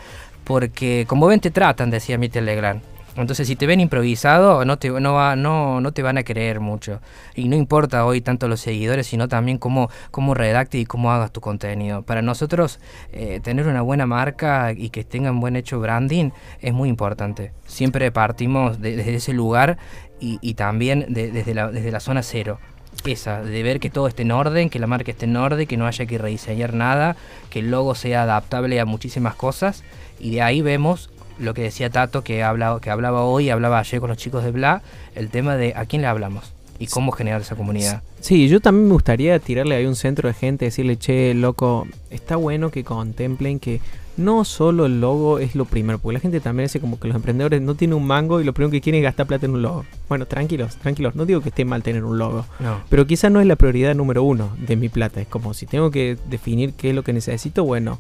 porque 0.45 1.05
como 1.09 1.27
ven 1.27 1.41
te 1.41 1.51
tratan, 1.51 1.91
decía 1.91 2.17
Mitel 2.17 2.47
Legrand. 2.47 2.96
Entonces, 3.17 3.49
si 3.49 3.57
te 3.57 3.67
ven 3.67 3.81
improvisado, 3.81 4.65
no 4.65 4.79
te, 4.79 4.91
no, 4.91 5.15
va, 5.15 5.37
no, 5.37 5.81
no 5.81 5.93
te 5.93 6.03
van 6.03 6.19
a 6.19 6.23
creer 6.23 6.61
mucho. 6.61 7.01
Y 7.35 7.49
no 7.49 7.57
importa 7.57 8.05
hoy 8.05 8.21
tanto 8.21 8.47
los 8.47 8.61
seguidores, 8.61 9.07
sino 9.07 9.29
también 9.29 9.59
cómo, 9.59 9.91
cómo 10.11 10.35
redactes 10.35 10.81
y 10.81 10.85
cómo 10.85 11.11
hagas 11.11 11.33
tu 11.33 11.41
contenido. 11.41 12.03
Para 12.03 12.23
nosotros, 12.23 12.79
eh, 13.13 13.41
tener 13.43 13.67
una 13.67 13.83
buena 13.83 14.07
marca 14.07 14.73
y 14.73 14.91
que 14.91 15.05
tengan 15.05 15.41
buen 15.41 15.57
hecho 15.57 15.81
branding 15.81 16.31
es 16.61 16.75
muy 16.75 16.89
importante. 16.89 17.53
Siempre 17.67 18.11
partimos 18.13 18.81
desde 18.81 19.15
ese 19.15 19.33
lugar 19.33 19.79
y, 20.21 20.55
también 20.55 21.07
desde, 21.09 21.55
la, 21.55 21.71
desde 21.71 21.91
la 21.91 22.01
zona 22.01 22.23
cero. 22.23 22.59
esa, 23.05 23.43
de 23.43 23.63
ver 23.63 23.81
que 23.81 23.91
todo 23.91 24.09
esté 24.09 24.23
en 24.23 24.33
orden, 24.33 24.71
que 24.71 24.79
la 24.79 24.87
marca 24.87 25.11
esté 25.11 25.27
en 25.27 25.37
orden, 25.37 25.67
que 25.67 25.77
no 25.77 25.87
haya 25.87 26.07
que 26.07 26.19
rediseñar 26.19 26.75
nada, 26.75 27.17
que 27.51 27.61
el 27.61 27.71
logo 27.71 27.95
sea 27.95 28.23
adaptable 28.23 28.81
a 28.81 28.85
muchísimas 28.85 29.35
cosas. 29.35 29.85
Y 30.19 30.31
de 30.31 30.43
ahí 30.43 30.63
vemos 30.63 31.11
lo 31.39 31.55
que 31.55 31.63
decía 31.63 31.91
Tato, 31.91 32.23
que, 32.23 32.43
habla, 32.43 32.79
que 32.81 32.91
hablaba 32.91 33.25
hoy, 33.25 33.51
hablaba 33.51 33.79
ayer 33.79 34.01
con 34.01 34.09
los 34.09 34.19
chicos 34.19 34.45
de 34.45 34.51
Bla, 34.51 34.83
el 35.15 35.29
tema 35.29 35.57
de 35.57 35.75
a 35.77 35.85
quién 35.87 36.03
le 36.03 36.09
hablamos 36.09 36.53
y 36.79 36.87
cómo 36.87 37.13
generar 37.13 37.41
esa 37.41 37.57
comunidad. 37.57 38.03
Sí, 38.21 38.49
yo 38.49 38.61
también 38.61 38.89
me 38.89 38.93
gustaría 38.93 39.39
tirarle 39.39 39.77
ahí 39.77 39.87
un 39.87 39.97
centro 39.97 40.29
de 40.29 40.35
gente, 40.35 40.67
decirle, 40.67 40.97
che, 40.99 41.35
loco, 41.35 41.87
está 42.11 42.37
bueno 42.37 42.71
que 42.71 42.85
contemplen 42.85 43.59
que 43.59 43.81
no 44.17 44.45
solo 44.45 44.87
el 44.87 45.01
logo 45.01 45.39
es 45.39 45.55
lo 45.55 45.67
primero, 45.67 45.99
porque 45.99 46.15
la 46.15 46.21
gente 46.21 46.41
también 46.41 46.67
dice 46.67 46.81
como 46.81 46.99
que 46.99 47.09
los 47.09 47.15
emprendedores 47.15 47.61
no 47.61 47.75
tienen 47.75 47.97
un 47.97 48.07
mango 48.07 48.41
y 48.41 48.45
lo 48.45 48.55
primero 48.55 48.71
que 48.71 48.81
quieren 48.81 49.01
es 49.01 49.05
gastar 49.05 49.27
plata 49.27 49.47
en 49.47 49.53
un 49.53 49.63
logo. 49.63 49.85
Bueno, 50.09 50.27
tranquilos, 50.27 50.77
tranquilos, 50.77 51.15
no 51.15 51.27
digo 51.27 51.41
que 51.41 51.51
esté 51.51 51.65
mal 51.65 51.83
tener 51.83 52.05
un 52.05 52.19
logo, 52.19 52.45
pero 52.89 53.07
quizás 53.07 53.31
no 53.31 53.41
es 53.41 53.47
la 53.47 53.57
prioridad 53.57 53.95
número 53.95 54.23
uno 54.23 54.51
de 54.59 54.77
mi 54.77 54.89
plata. 54.89 55.21
Es 55.21 55.29
como 55.29 55.55
si 55.55 55.67
tengo 55.67 55.91
que 55.91 56.17
definir 56.29 56.73
qué 56.73 56.91
es 56.91 56.95
lo 56.95 57.05
que 57.05 57.13
necesito, 57.13 57.65
bueno, 57.65 57.99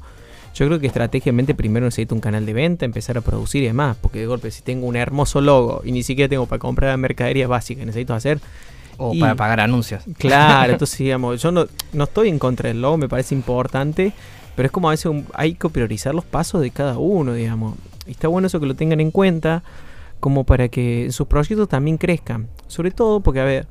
yo 0.56 0.66
creo 0.66 0.80
que 0.80 0.86
estratégicamente 0.86 1.54
primero 1.54 1.84
necesito 1.84 2.14
un 2.14 2.20
canal 2.22 2.46
de 2.46 2.54
venta, 2.54 2.86
empezar 2.86 3.18
a 3.18 3.20
producir 3.20 3.62
y 3.62 3.66
demás, 3.66 3.96
porque 4.00 4.20
de 4.20 4.26
golpe 4.26 4.50
si 4.50 4.62
tengo 4.62 4.86
un 4.86 4.96
hermoso 4.96 5.42
logo 5.42 5.82
y 5.84 5.92
ni 5.92 6.02
siquiera 6.02 6.30
tengo 6.30 6.46
para 6.46 6.58
comprar 6.58 6.96
mercadería 6.96 7.46
básica, 7.46 7.84
necesito 7.84 8.14
hacer... 8.14 8.40
O 8.98 9.12
para 9.18 9.34
pagar 9.34 9.60
anuncios. 9.60 10.02
Claro, 10.16 10.72
entonces 10.72 10.98
digamos, 10.98 11.42
yo 11.42 11.52
no, 11.52 11.66
no 11.92 12.04
estoy 12.04 12.30
en 12.30 12.38
contra 12.38 12.68
del 12.68 12.80
logo, 12.80 12.96
me 12.96 13.10
parece 13.10 13.34
importante, 13.34 14.14
pero 14.54 14.66
es 14.66 14.72
como 14.72 14.88
a 14.88 14.92
veces 14.92 15.12
hay 15.34 15.52
que 15.52 15.68
priorizar 15.68 16.14
los 16.14 16.24
pasos 16.24 16.62
de 16.62 16.70
cada 16.70 16.96
uno, 16.96 17.34
digamos. 17.34 17.74
Y 18.06 18.12
está 18.12 18.28
bueno 18.28 18.46
eso 18.46 18.58
que 18.58 18.64
lo 18.64 18.74
tengan 18.74 19.00
en 19.00 19.10
cuenta, 19.10 19.62
como 20.18 20.44
para 20.44 20.68
que 20.68 21.08
sus 21.10 21.26
proyectos 21.26 21.68
también 21.68 21.98
crezcan. 21.98 22.48
Sobre 22.66 22.90
todo 22.90 23.20
porque, 23.20 23.40
a 23.40 23.44
ver, 23.44 23.66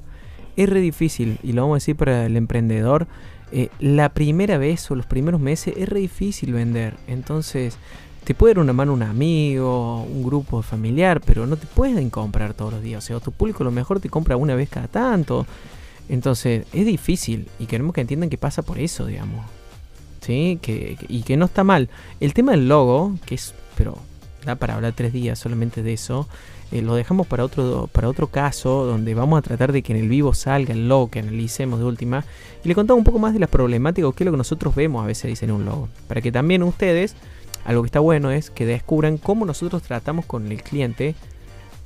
es 0.55 0.69
re 0.69 0.79
difícil, 0.79 1.39
y 1.41 1.53
lo 1.53 1.63
vamos 1.63 1.75
a 1.75 1.77
decir 1.77 1.95
para 1.95 2.27
el 2.27 2.37
emprendedor, 2.37 3.07
eh, 3.51 3.69
la 3.79 4.09
primera 4.09 4.57
vez 4.57 4.89
o 4.91 4.95
los 4.95 5.05
primeros 5.05 5.39
meses 5.39 5.73
es 5.77 5.87
re 5.87 5.99
difícil 5.99 6.53
vender. 6.53 6.95
Entonces, 7.07 7.77
te 8.23 8.33
puede 8.33 8.55
dar 8.55 8.63
una 8.63 8.73
mano 8.73 8.93
un 8.93 9.03
amigo, 9.03 10.03
un 10.03 10.23
grupo 10.23 10.61
familiar, 10.61 11.21
pero 11.21 11.45
no 11.45 11.57
te 11.57 11.67
pueden 11.67 12.09
comprar 12.09 12.53
todos 12.53 12.73
los 12.73 12.81
días. 12.81 13.03
O 13.03 13.07
sea, 13.07 13.19
tu 13.19 13.31
público 13.31 13.63
a 13.63 13.65
lo 13.65 13.71
mejor 13.71 13.99
te 13.99 14.09
compra 14.09 14.37
una 14.37 14.55
vez 14.55 14.69
cada 14.69 14.87
tanto. 14.87 15.45
Entonces, 16.09 16.65
es 16.73 16.85
difícil 16.85 17.47
y 17.59 17.65
queremos 17.65 17.93
que 17.93 18.01
entiendan 18.01 18.29
que 18.29 18.37
pasa 18.37 18.61
por 18.61 18.79
eso, 18.79 19.05
digamos. 19.05 19.45
¿sí? 20.21 20.59
Que, 20.61 20.97
y 21.07 21.21
que 21.21 21.37
no 21.37 21.45
está 21.45 21.63
mal. 21.63 21.89
El 22.19 22.33
tema 22.33 22.53
del 22.53 22.67
logo, 22.67 23.15
que 23.25 23.35
es, 23.35 23.53
pero 23.77 23.97
da 24.43 24.55
para 24.55 24.75
hablar 24.75 24.93
tres 24.93 25.13
días 25.13 25.37
solamente 25.39 25.83
de 25.83 25.93
eso, 25.93 26.27
eh, 26.71 26.81
lo 26.81 26.95
dejamos 26.95 27.27
para 27.27 27.43
otro, 27.43 27.89
para 27.91 28.09
otro 28.09 28.27
caso, 28.27 28.85
donde 28.85 29.13
vamos 29.13 29.39
a 29.39 29.41
tratar 29.41 29.71
de 29.71 29.81
que 29.81 29.93
en 29.93 29.99
el 29.99 30.09
vivo 30.09 30.33
salga 30.33 30.73
el 30.73 30.87
logo, 30.87 31.09
que 31.09 31.19
analicemos 31.19 31.79
de 31.79 31.85
última, 31.85 32.25
y 32.63 32.67
le 32.67 32.75
contamos 32.75 32.99
un 32.99 33.05
poco 33.05 33.19
más 33.19 33.33
de 33.33 33.39
las 33.39 33.49
problemáticas, 33.49 34.13
que 34.13 34.23
es 34.23 34.25
lo 34.25 34.31
que 34.31 34.37
nosotros 34.37 34.75
vemos 34.75 35.03
a 35.03 35.07
veces 35.07 35.29
dicen 35.29 35.51
un 35.51 35.65
logo, 35.65 35.89
para 36.07 36.21
que 36.21 36.31
también 36.31 36.63
ustedes, 36.63 37.15
algo 37.65 37.83
que 37.83 37.87
está 37.87 37.99
bueno 37.99 38.31
es 38.31 38.49
que 38.49 38.65
descubran 38.65 39.17
cómo 39.17 39.45
nosotros 39.45 39.81
tratamos 39.83 40.25
con 40.25 40.51
el 40.51 40.61
cliente 40.61 41.15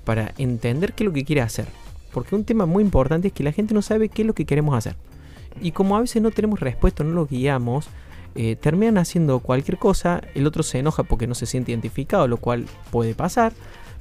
para 0.04 0.34
entender 0.38 0.94
qué 0.94 1.04
es 1.04 1.06
lo 1.06 1.14
que 1.14 1.24
quiere 1.24 1.42
hacer. 1.42 1.68
Porque 2.12 2.36
un 2.36 2.44
tema 2.44 2.66
muy 2.66 2.84
importante 2.84 3.28
es 3.28 3.34
que 3.34 3.44
la 3.44 3.52
gente 3.52 3.74
no 3.74 3.82
sabe 3.82 4.10
qué 4.10 4.24
es 4.24 4.28
lo 4.28 4.34
que 4.34 4.46
queremos 4.46 4.76
hacer. 4.76 4.96
Y 5.62 5.72
como 5.72 5.96
a 5.96 6.02
veces 6.02 6.22
no 6.22 6.32
tenemos 6.32 6.60
respuesta, 6.60 7.04
no 7.04 7.12
lo 7.12 7.28
guiamos, 7.28 7.88
eh, 8.36 8.56
terminan 8.56 8.98
haciendo 8.98 9.40
cualquier 9.40 9.78
cosa, 9.78 10.22
el 10.36 10.46
otro 10.48 10.64
se 10.64 10.80
enoja 10.80 11.04
porque 11.04 11.28
no 11.28 11.36
se 11.36 11.46
siente 11.46 11.72
identificado, 11.72 12.28
lo 12.28 12.38
cual 12.38 12.66
puede 12.92 13.16
pasar, 13.16 13.54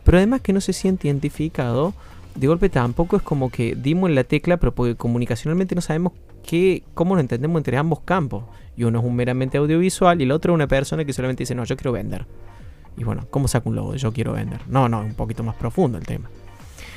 pero 0.09 0.16
además 0.16 0.40
que 0.40 0.55
no 0.55 0.62
se 0.62 0.73
siente 0.73 1.07
identificado, 1.07 1.92
de 2.35 2.47
golpe 2.47 2.71
tampoco 2.71 3.18
es 3.18 3.23
como 3.23 3.51
que 3.51 3.75
dimos 3.75 4.09
en 4.09 4.14
la 4.14 4.25
tecla, 4.25 4.57
pero 4.57 4.75
porque 4.75 4.94
comunicacionalmente 4.94 5.75
no 5.75 5.83
sabemos 5.83 6.14
qué, 6.47 6.83
cómo 6.94 7.14
lo 7.14 7.21
entendemos 7.21 7.61
entre 7.61 7.77
ambos 7.77 8.01
campos. 8.01 8.44
Y 8.75 8.85
uno 8.85 9.01
es 9.01 9.05
un 9.05 9.14
meramente 9.14 9.59
audiovisual 9.59 10.18
y 10.18 10.25
el 10.25 10.33
otro 10.33 10.55
es 10.55 10.55
una 10.55 10.66
persona 10.66 11.05
que 11.05 11.12
solamente 11.12 11.42
dice, 11.42 11.55
no, 11.55 11.62
yo 11.64 11.77
quiero 11.77 11.92
vender. 11.92 12.25
Y 12.97 13.05
bueno, 13.05 13.27
¿cómo 13.29 13.49
saco 13.49 13.68
un 13.68 13.77
logo 13.77 13.97
yo 13.97 14.11
quiero 14.11 14.33
vender? 14.33 14.62
No, 14.66 14.88
no, 14.88 15.01
un 15.01 15.12
poquito 15.12 15.42
más 15.42 15.57
profundo 15.57 15.99
el 15.99 16.07
tema. 16.07 16.31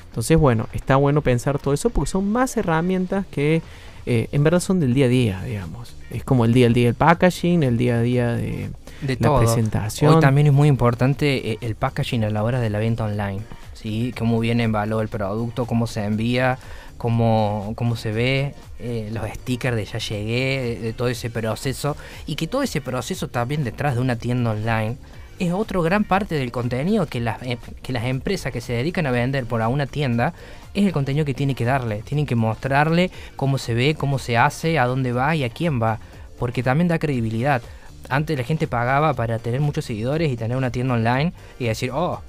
Entonces, 0.08 0.38
bueno, 0.38 0.69
está 0.71 0.95
bueno 0.95 1.21
pensar 1.21 1.60
todo 1.60 1.74
eso 1.74 1.89
porque 1.89 2.10
son 2.10 2.32
más 2.32 2.56
herramientas 2.56 3.26
que 3.30 3.62
eh, 4.06 4.30
en 4.32 4.41
verdad 4.41 4.62
son 4.62 4.80
del 4.80 4.93
día 4.93 5.08
a 5.08 5.10
día, 5.10 5.43
digamos. 5.43 5.97
Es 6.12 6.24
como 6.24 6.45
el 6.45 6.54
día 6.54 6.67
a 6.67 6.69
día 6.69 6.86
del 6.86 6.95
packaging, 6.95 7.63
el 7.63 7.78
día 7.78 7.97
a 7.97 8.02
día 8.04 8.32
de, 8.36 8.69
la 9.02 9.38
presentación. 9.38 10.14
Hoy 10.14 10.20
también 10.20 10.48
es 10.48 10.54
muy 10.54 10.68
importante 10.68 11.52
eh, 11.52 11.58
el 11.62 11.76
packaging 11.76 12.24
a 12.24 12.30
la 12.30 12.44
hora 12.44 12.60
de 12.60 12.70
la 12.70 12.80
venta 12.80 13.06
online. 13.06 13.42
¿sí? 13.74 14.14
Cómo 14.18 14.40
viene 14.40 14.64
en 14.64 14.72
valor 14.72 15.04
el 15.04 15.10
producto, 15.10 15.66
cómo 15.66 15.88
se 15.88 16.04
envía, 16.04 16.58
cómo, 16.98 17.74
cómo 17.76 17.96
se 17.96 18.12
ve, 18.12 18.54
eh, 18.80 19.10
los 19.12 19.28
stickers 19.30 19.76
de 19.76 19.86
ya 19.86 20.00
llegué, 20.00 20.80
de 20.82 20.94
todo 20.94 21.08
ese 21.08 21.30
proceso. 21.30 21.98
Y 22.26 22.36
que 22.36 22.48
todo 22.48 22.64
ese 22.64 22.82
proceso 22.82 23.28
también 23.28 23.64
detrás 23.64 23.96
de 23.96 24.02
una 24.02 24.16
tienda 24.16 24.52
online 24.52 24.98
es 25.40 25.52
otro 25.52 25.82
gran 25.82 26.04
parte 26.04 26.36
del 26.36 26.52
contenido 26.52 27.08
que 27.08 27.20
las, 27.20 27.40
que 27.82 27.94
las 27.94 28.06
empresas 28.06 28.54
que 28.54 28.62
se 28.62 28.74
dedican 28.74 29.08
a 29.08 29.12
vender 29.12 29.48
por 29.48 29.64
a 29.64 29.68
una 29.68 29.88
tienda 29.88 30.36
es 30.76 30.86
el 30.86 30.92
contenido 30.92 31.26
que 31.26 31.34
tiene 31.34 31.56
que 31.56 31.66
darle. 31.66 32.04
Tienen 32.04 32.28
que 32.28 32.36
mostrarle 32.36 33.10
cómo 33.36 33.58
se 33.58 33.74
ve, 33.74 33.96
cómo 33.96 34.20
se 34.20 34.38
hace, 34.38 34.78
a 34.78 34.86
dónde 34.86 35.12
va 35.12 35.36
y 35.36 35.44
a 35.44 35.50
quién 35.50 35.82
va. 35.82 36.00
Porque 36.38 36.62
también 36.62 36.88
da 36.88 37.00
credibilidad. 37.00 37.64
Antes 38.10 38.38
la 38.38 38.44
gente 38.44 38.68
pagaba 38.68 39.14
para 39.14 39.40
tener 39.40 39.62
muchos 39.62 39.86
seguidores 39.86 40.32
y 40.32 40.38
tener 40.38 40.58
una 40.58 40.72
tienda 40.72 40.96
online 40.96 41.34
y 41.60 41.66
decir, 41.66 41.92
oh, 41.94 42.22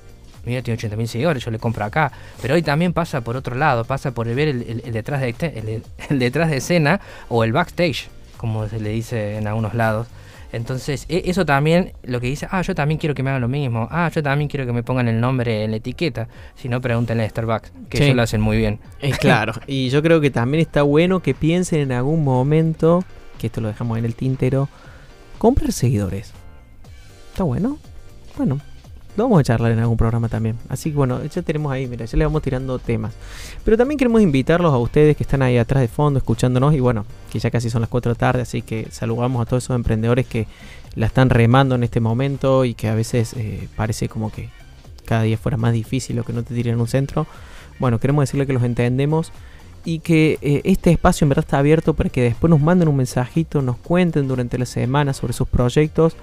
mira, 0.45 0.63
tiene 0.63 0.81
80.000 0.81 1.07
seguidores, 1.07 1.45
yo 1.45 1.51
le 1.51 1.59
compro 1.59 1.85
acá. 1.85 2.13
Pero 2.41 2.55
hoy 2.55 2.63
también 2.63 2.93
pasa 2.93 3.21
por 3.21 3.37
otro 3.37 3.57
lado, 3.57 3.85
pasa 3.85 4.13
por 4.13 4.27
ver 4.27 4.49
el, 4.49 4.93
detrás, 4.93 5.21
de, 5.21 5.83
el 6.11 6.19
detrás 6.19 6.51
de 6.51 6.59
escena 6.59 7.01
o 7.29 7.45
el 7.45 7.53
backstage, 7.53 8.09
como 8.37 8.69
se 8.69 8.81
le 8.81 8.91
dice 8.91 9.37
en 9.37 9.47
algunos 9.47 9.75
lados. 9.75 10.07
Entonces, 10.53 11.07
e, 11.09 11.23
eso 11.27 11.47
también, 11.47 11.93
lo 12.03 12.21
que 12.21 12.27
dice, 12.27 12.47
ah, 12.51 12.61
yo 12.61 12.75
también 12.75 12.99
quiero 12.99 13.15
que 13.15 13.23
me 13.23 13.31
hagan 13.31 13.41
lo 13.41 13.49
mismo, 13.49 13.89
ah, 13.91 14.11
yo 14.15 14.23
también 14.23 14.49
quiero 14.49 14.67
que 14.67 14.73
me 14.73 14.83
pongan 14.83 15.09
el 15.09 15.19
nombre 15.19 15.65
en 15.65 15.71
la 15.71 15.79
etiqueta. 15.79 16.29
Si 16.55 16.69
no, 16.69 16.81
pregúntenle 16.81 17.25
a 17.25 17.29
Starbucks, 17.29 17.73
que 17.89 18.05
eso 18.05 18.15
lo 18.15 18.23
hacen 18.23 18.41
muy 18.41 18.59
bien. 18.59 18.79
Es 19.01 19.19
claro, 19.19 19.55
y 19.67 19.89
yo 19.89 20.03
creo 20.03 20.21
que 20.21 20.31
también 20.31 20.61
está 20.61 20.83
bueno 20.83 21.21
que 21.21 21.35
piensen 21.35 21.81
en 21.81 21.93
algún 21.93 22.23
momento, 22.23 23.03
que 23.39 23.47
esto 23.47 23.63
lo 23.63 23.69
dejamos 23.69 23.99
en 23.99 24.05
el 24.05 24.15
tintero, 24.15 24.69
comprar 25.42 25.72
seguidores. 25.72 26.31
¿Está 27.33 27.42
bueno? 27.42 27.76
Bueno, 28.37 28.61
vamos 29.16 29.40
a 29.40 29.42
charlar 29.42 29.72
en 29.72 29.81
algún 29.81 29.96
programa 29.96 30.28
también. 30.28 30.57
Así 30.68 30.90
que 30.90 30.96
bueno, 30.96 31.20
ya 31.24 31.42
tenemos 31.42 31.72
ahí, 31.72 31.88
mira, 31.88 32.05
ya 32.05 32.16
le 32.16 32.24
vamos 32.24 32.42
tirando 32.42 32.78
temas. 32.78 33.12
Pero 33.64 33.76
también 33.76 33.98
queremos 33.98 34.22
invitarlos 34.22 34.72
a 34.72 34.78
ustedes 34.78 35.16
que 35.16 35.24
están 35.24 35.42
ahí 35.42 35.59
atrás 35.59 35.81
de 35.81 35.88
fondo 35.88 36.18
escuchándonos 36.18 36.74
y 36.74 36.78
bueno, 36.78 37.07
que 37.28 37.40
ya 37.40 37.50
casi 37.50 37.70
son 37.70 37.81
las 37.81 37.90
4 37.90 38.12
de 38.12 38.18
tarde, 38.20 38.42
así 38.42 38.62
que 38.62 38.87
saludamos 38.92 39.42
a 39.42 39.46
todos 39.46 39.64
esos 39.64 39.74
emprendedores 39.74 40.28
que 40.28 40.46
la 40.94 41.07
están 41.07 41.28
remando 41.28 41.74
en 41.74 41.83
este 41.83 41.98
momento 41.98 42.64
y 42.64 42.74
que 42.74 42.87
a 42.87 42.94
veces 42.94 43.35
eh, 43.37 43.66
parece 43.74 44.09
como 44.09 44.31
que 44.31 44.48
cada 45.07 45.22
día 45.22 45.38
fuera 45.38 45.57
más 45.57 45.72
difícil 45.72 46.14
lo 46.14 46.22
que 46.22 46.33
no 46.33 46.44
te 46.44 46.55
tiren 46.55 46.74
en 46.74 46.81
un 46.83 46.87
centro. 46.87 47.26
Bueno, 47.81 47.98
queremos 47.98 48.22
decirle 48.22 48.46
que 48.46 48.52
los 48.52 48.62
entendemos 48.62 49.33
y 49.85 49.99
que 50.01 50.38
eh, 50.42 50.61
este 50.64 50.90
espacio 50.90 51.25
en 51.25 51.31
verdad 51.31 51.45
está 51.45 51.59
abierto 51.59 51.95
para 51.95 52.11
que 52.11 52.23
después 52.23 52.51
nos 52.51 52.61
manden 52.61 52.88
un 52.88 52.97
mensajito, 52.97 53.62
nos 53.62 53.77
cuenten 53.77 54.29
durante 54.29 54.59
la 54.59 54.66
semana 54.66 55.12
sobre 55.12 55.33
sus 55.33 55.49
proyectos, 55.49 56.16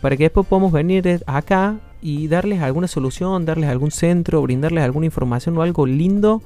para 0.00 0.16
que 0.16 0.24
después 0.24 0.46
podamos 0.46 0.72
venir 0.72 1.22
acá 1.26 1.76
y 2.02 2.28
darles 2.28 2.60
alguna 2.60 2.88
solución, 2.88 3.46
darles 3.46 3.70
algún 3.70 3.90
centro, 3.90 4.42
brindarles 4.42 4.84
alguna 4.84 5.06
información 5.06 5.56
o 5.56 5.62
algo 5.62 5.86
lindo 5.86 6.42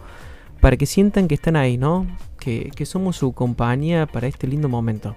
para 0.60 0.76
que 0.76 0.86
sientan 0.86 1.28
que 1.28 1.34
están 1.34 1.56
ahí, 1.56 1.76
¿no? 1.76 2.06
Que, 2.38 2.70
somos 2.86 3.16
su 3.16 3.32
compañía 3.32 4.06
para 4.06 4.26
este 4.26 4.46
lindo 4.46 4.68
momento. 4.68 5.14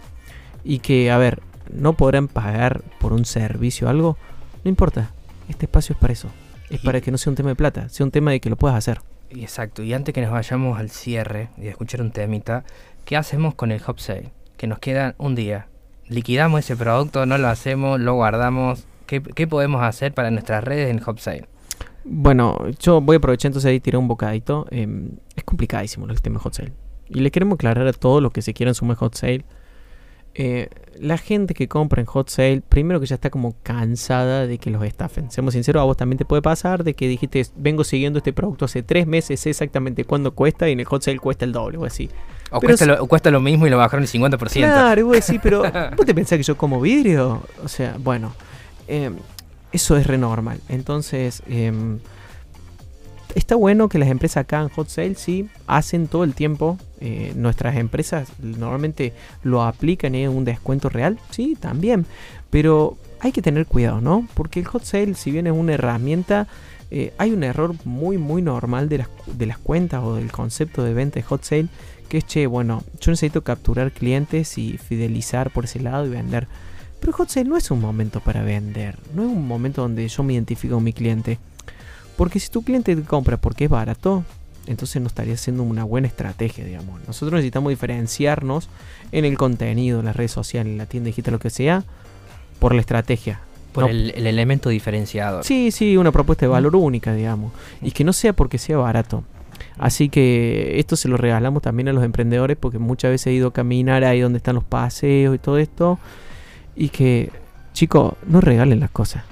Y 0.63 0.79
que, 0.79 1.11
a 1.11 1.17
ver, 1.17 1.41
no 1.71 1.93
podrán 1.93 2.27
pagar 2.27 2.83
por 2.99 3.13
un 3.13 3.25
servicio 3.25 3.87
o 3.87 3.89
algo, 3.89 4.17
no 4.63 4.69
importa, 4.69 5.11
este 5.47 5.65
espacio 5.65 5.93
es 5.93 5.99
para 5.99 6.13
eso. 6.13 6.29
Es 6.69 6.81
para 6.81 7.01
que 7.01 7.11
no 7.11 7.17
sea 7.17 7.31
un 7.31 7.35
tema 7.35 7.49
de 7.49 7.55
plata, 7.55 7.89
sea 7.89 8.05
un 8.05 8.11
tema 8.11 8.31
de 8.31 8.39
que 8.39 8.49
lo 8.49 8.55
puedas 8.55 8.77
hacer. 8.77 9.01
Exacto, 9.35 9.83
y 9.83 9.93
antes 9.93 10.13
que 10.13 10.21
nos 10.21 10.31
vayamos 10.31 10.79
al 10.79 10.89
cierre 10.89 11.49
y 11.57 11.67
escuchar 11.67 12.01
un 12.01 12.11
temita, 12.11 12.63
¿qué 13.05 13.17
hacemos 13.17 13.55
con 13.55 13.71
el 13.71 13.81
Hop 13.85 13.99
Sale? 13.99 14.31
Que 14.57 14.67
nos 14.67 14.79
queda 14.79 15.15
un 15.17 15.35
día. 15.35 15.67
Liquidamos 16.07 16.59
ese 16.59 16.75
producto, 16.75 17.25
no 17.25 17.37
lo 17.37 17.47
hacemos, 17.47 17.99
lo 17.99 18.15
guardamos, 18.15 18.85
¿Qué, 19.19 19.45
podemos 19.45 19.83
hacer 19.83 20.13
para 20.13 20.31
nuestras 20.31 20.63
redes 20.63 20.89
en 20.89 20.99
Hot 20.99 21.19
Sale? 21.19 21.45
Bueno, 22.05 22.57
yo 22.79 23.01
voy 23.01 23.15
a 23.15 23.17
aprovechar 23.17 23.49
entonces 23.49 23.67
ahí 23.67 23.81
tirar 23.81 23.99
un 23.99 24.07
bocadito. 24.07 24.67
Em, 24.71 25.09
es 25.35 25.43
complicadísimo 25.43 26.07
el 26.07 26.21
tema 26.21 26.39
Hot 26.39 26.53
Sale. 26.53 26.71
Y 27.09 27.19
le 27.19 27.29
queremos 27.29 27.55
aclarar 27.55 27.85
a 27.87 27.91
todos 27.91 28.23
los 28.23 28.31
que 28.31 28.41
se 28.41 28.53
quieran 28.53 28.73
sumar 28.73 28.95
Hot 28.95 29.15
Sale. 29.15 29.43
Eh, 30.33 30.69
la 30.99 31.17
gente 31.17 31.53
que 31.53 31.67
compra 31.67 31.99
en 32.01 32.05
Hot 32.05 32.29
Sale, 32.29 32.61
primero 32.67 32.99
que 32.99 33.05
ya 33.05 33.15
está 33.15 33.29
como 33.29 33.55
cansada 33.63 34.45
de 34.47 34.57
que 34.57 34.69
los 34.69 34.83
estafen. 34.83 35.31
Seamos 35.31 35.53
sinceros, 35.53 35.81
a 35.81 35.83
vos 35.83 35.97
también 35.97 36.17
te 36.17 36.25
puede 36.25 36.41
pasar 36.41 36.83
de 36.83 36.93
que 36.93 37.07
dijiste, 37.07 37.45
vengo 37.55 37.83
siguiendo 37.83 38.17
este 38.19 38.33
producto 38.33 38.65
hace 38.65 38.83
tres 38.83 39.07
meses, 39.07 39.39
sé 39.39 39.49
exactamente 39.49 40.05
cuándo 40.05 40.33
cuesta 40.33 40.69
y 40.69 40.73
en 40.73 40.79
el 40.79 40.85
Hot 40.85 41.01
Sale 41.01 41.19
cuesta 41.19 41.45
el 41.45 41.51
doble 41.51 41.77
o 41.77 41.85
así. 41.85 42.09
O 42.51 42.59
cuesta, 42.59 43.31
lo, 43.31 43.39
mismo 43.39 43.65
y 43.65 43.69
lo 43.69 43.77
bajaron 43.77 44.03
el 44.03 44.09
50%. 44.09 44.51
Claro, 44.51 45.05
vos 45.05 45.25
decís, 45.25 45.39
pero 45.41 45.61
¿vos 45.97 46.05
te 46.05 46.13
pensás 46.13 46.37
que 46.37 46.43
yo 46.43 46.57
como 46.57 46.81
vidrio? 46.81 47.41
O 47.63 47.67
sea, 47.67 47.95
bueno. 47.97 48.33
Em, 48.87 49.15
eso 49.71 49.95
es 49.95 50.05
renormal. 50.05 50.59
Entonces, 50.67 51.43
em, 51.47 51.99
está 53.35 53.55
bueno 53.55 53.89
que 53.89 53.99
las 53.99 54.09
empresas 54.09 54.37
acá 54.37 54.61
en 54.61 54.69
Hot 54.69 54.89
Sale 54.89 55.15
sí 55.15 55.49
hacen 55.67 56.07
todo 56.07 56.23
el 56.23 56.33
tiempo. 56.33 56.77
Eh, 56.99 57.33
nuestras 57.35 57.77
empresas 57.77 58.29
normalmente 58.39 59.13
lo 59.43 59.63
aplican 59.63 60.15
en 60.15 60.29
un 60.29 60.45
descuento 60.45 60.89
real, 60.89 61.19
sí, 61.29 61.57
también. 61.59 62.05
Pero 62.49 62.97
hay 63.19 63.31
que 63.31 63.41
tener 63.41 63.65
cuidado, 63.65 64.01
¿no? 64.01 64.27
Porque 64.33 64.59
el 64.59 64.67
Hot 64.67 64.83
Sale, 64.83 65.13
si 65.15 65.31
bien 65.31 65.47
es 65.47 65.53
una 65.53 65.73
herramienta, 65.73 66.47
eh, 66.89 67.13
hay 67.17 67.31
un 67.31 67.43
error 67.43 67.75
muy, 67.85 68.17
muy 68.17 68.41
normal 68.41 68.89
de 68.89 68.99
las, 68.99 69.07
de 69.25 69.45
las 69.45 69.57
cuentas 69.57 70.03
o 70.03 70.15
del 70.15 70.31
concepto 70.31 70.83
de 70.83 70.93
venta 70.93 71.15
de 71.15 71.23
Hot 71.23 71.43
Sale, 71.43 71.67
que 72.09 72.17
es, 72.17 72.25
che, 72.25 72.45
bueno, 72.47 72.83
yo 72.99 73.11
necesito 73.11 73.43
capturar 73.43 73.91
clientes 73.91 74.57
y 74.57 74.77
fidelizar 74.77 75.51
por 75.51 75.65
ese 75.65 75.79
lado 75.79 76.05
y 76.05 76.09
vender. 76.09 76.47
Pero 76.99 77.13
Hot 77.13 77.29
Sale 77.29 77.49
no 77.49 77.57
es 77.57 77.71
un 77.71 77.79
momento 77.79 78.19
para 78.19 78.43
vender, 78.43 78.99
no 79.15 79.23
es 79.23 79.29
un 79.29 79.47
momento 79.47 79.81
donde 79.81 80.07
yo 80.07 80.21
me 80.21 80.33
identifico 80.33 80.75
con 80.75 80.83
mi 80.83 80.93
cliente. 80.93 81.39
Porque 82.17 82.39
si 82.39 82.49
tu 82.49 82.63
cliente 82.63 82.95
te 82.95 83.03
compra 83.03 83.37
porque 83.37 83.65
es 83.65 83.69
barato, 83.69 84.23
entonces 84.67 85.01
no 85.01 85.07
estaría 85.07 85.37
siendo 85.37 85.63
una 85.63 85.83
buena 85.83 86.07
estrategia, 86.07 86.63
digamos. 86.65 86.99
Nosotros 87.07 87.33
necesitamos 87.33 87.71
diferenciarnos 87.71 88.69
en 89.11 89.25
el 89.25 89.37
contenido, 89.37 89.99
en 89.99 90.05
las 90.05 90.15
redes 90.15 90.31
sociales, 90.31 90.71
en 90.71 90.77
la 90.77 90.85
tienda 90.85 91.07
digital, 91.07 91.33
lo 91.33 91.39
que 91.39 91.49
sea, 91.49 91.83
por 92.59 92.73
la 92.73 92.81
estrategia. 92.81 93.41
Por 93.71 93.89
el, 93.89 94.11
elemento 94.11 94.69
diferenciado. 94.69 95.43
Sí, 95.43 95.71
sí, 95.71 95.97
una 95.97 96.11
propuesta 96.11 96.45
de 96.45 96.49
valor 96.49 96.75
única, 96.75 97.13
digamos. 97.13 97.53
Y 97.81 97.91
que 97.91 98.03
no 98.03 98.13
sea 98.13 98.33
porque 98.33 98.57
sea 98.57 98.77
barato. 98.77 99.23
Así 99.77 100.09
que 100.09 100.79
esto 100.79 100.95
se 100.95 101.07
lo 101.07 101.17
regalamos 101.17 101.61
también 101.61 101.87
a 101.87 101.93
los 101.93 102.03
emprendedores 102.03 102.57
porque 102.59 102.79
muchas 102.79 103.11
veces 103.11 103.27
he 103.27 103.33
ido 103.33 103.47
a 103.47 103.53
caminar 103.53 104.03
ahí 104.03 104.19
donde 104.19 104.37
están 104.37 104.55
los 104.55 104.63
paseos 104.63 105.35
y 105.35 105.39
todo 105.39 105.57
esto. 105.57 105.99
Y 106.75 106.89
que, 106.89 107.31
chicos, 107.73 108.13
no 108.27 108.41
regalen 108.41 108.79
las 108.79 108.91
cosas. 108.91 109.23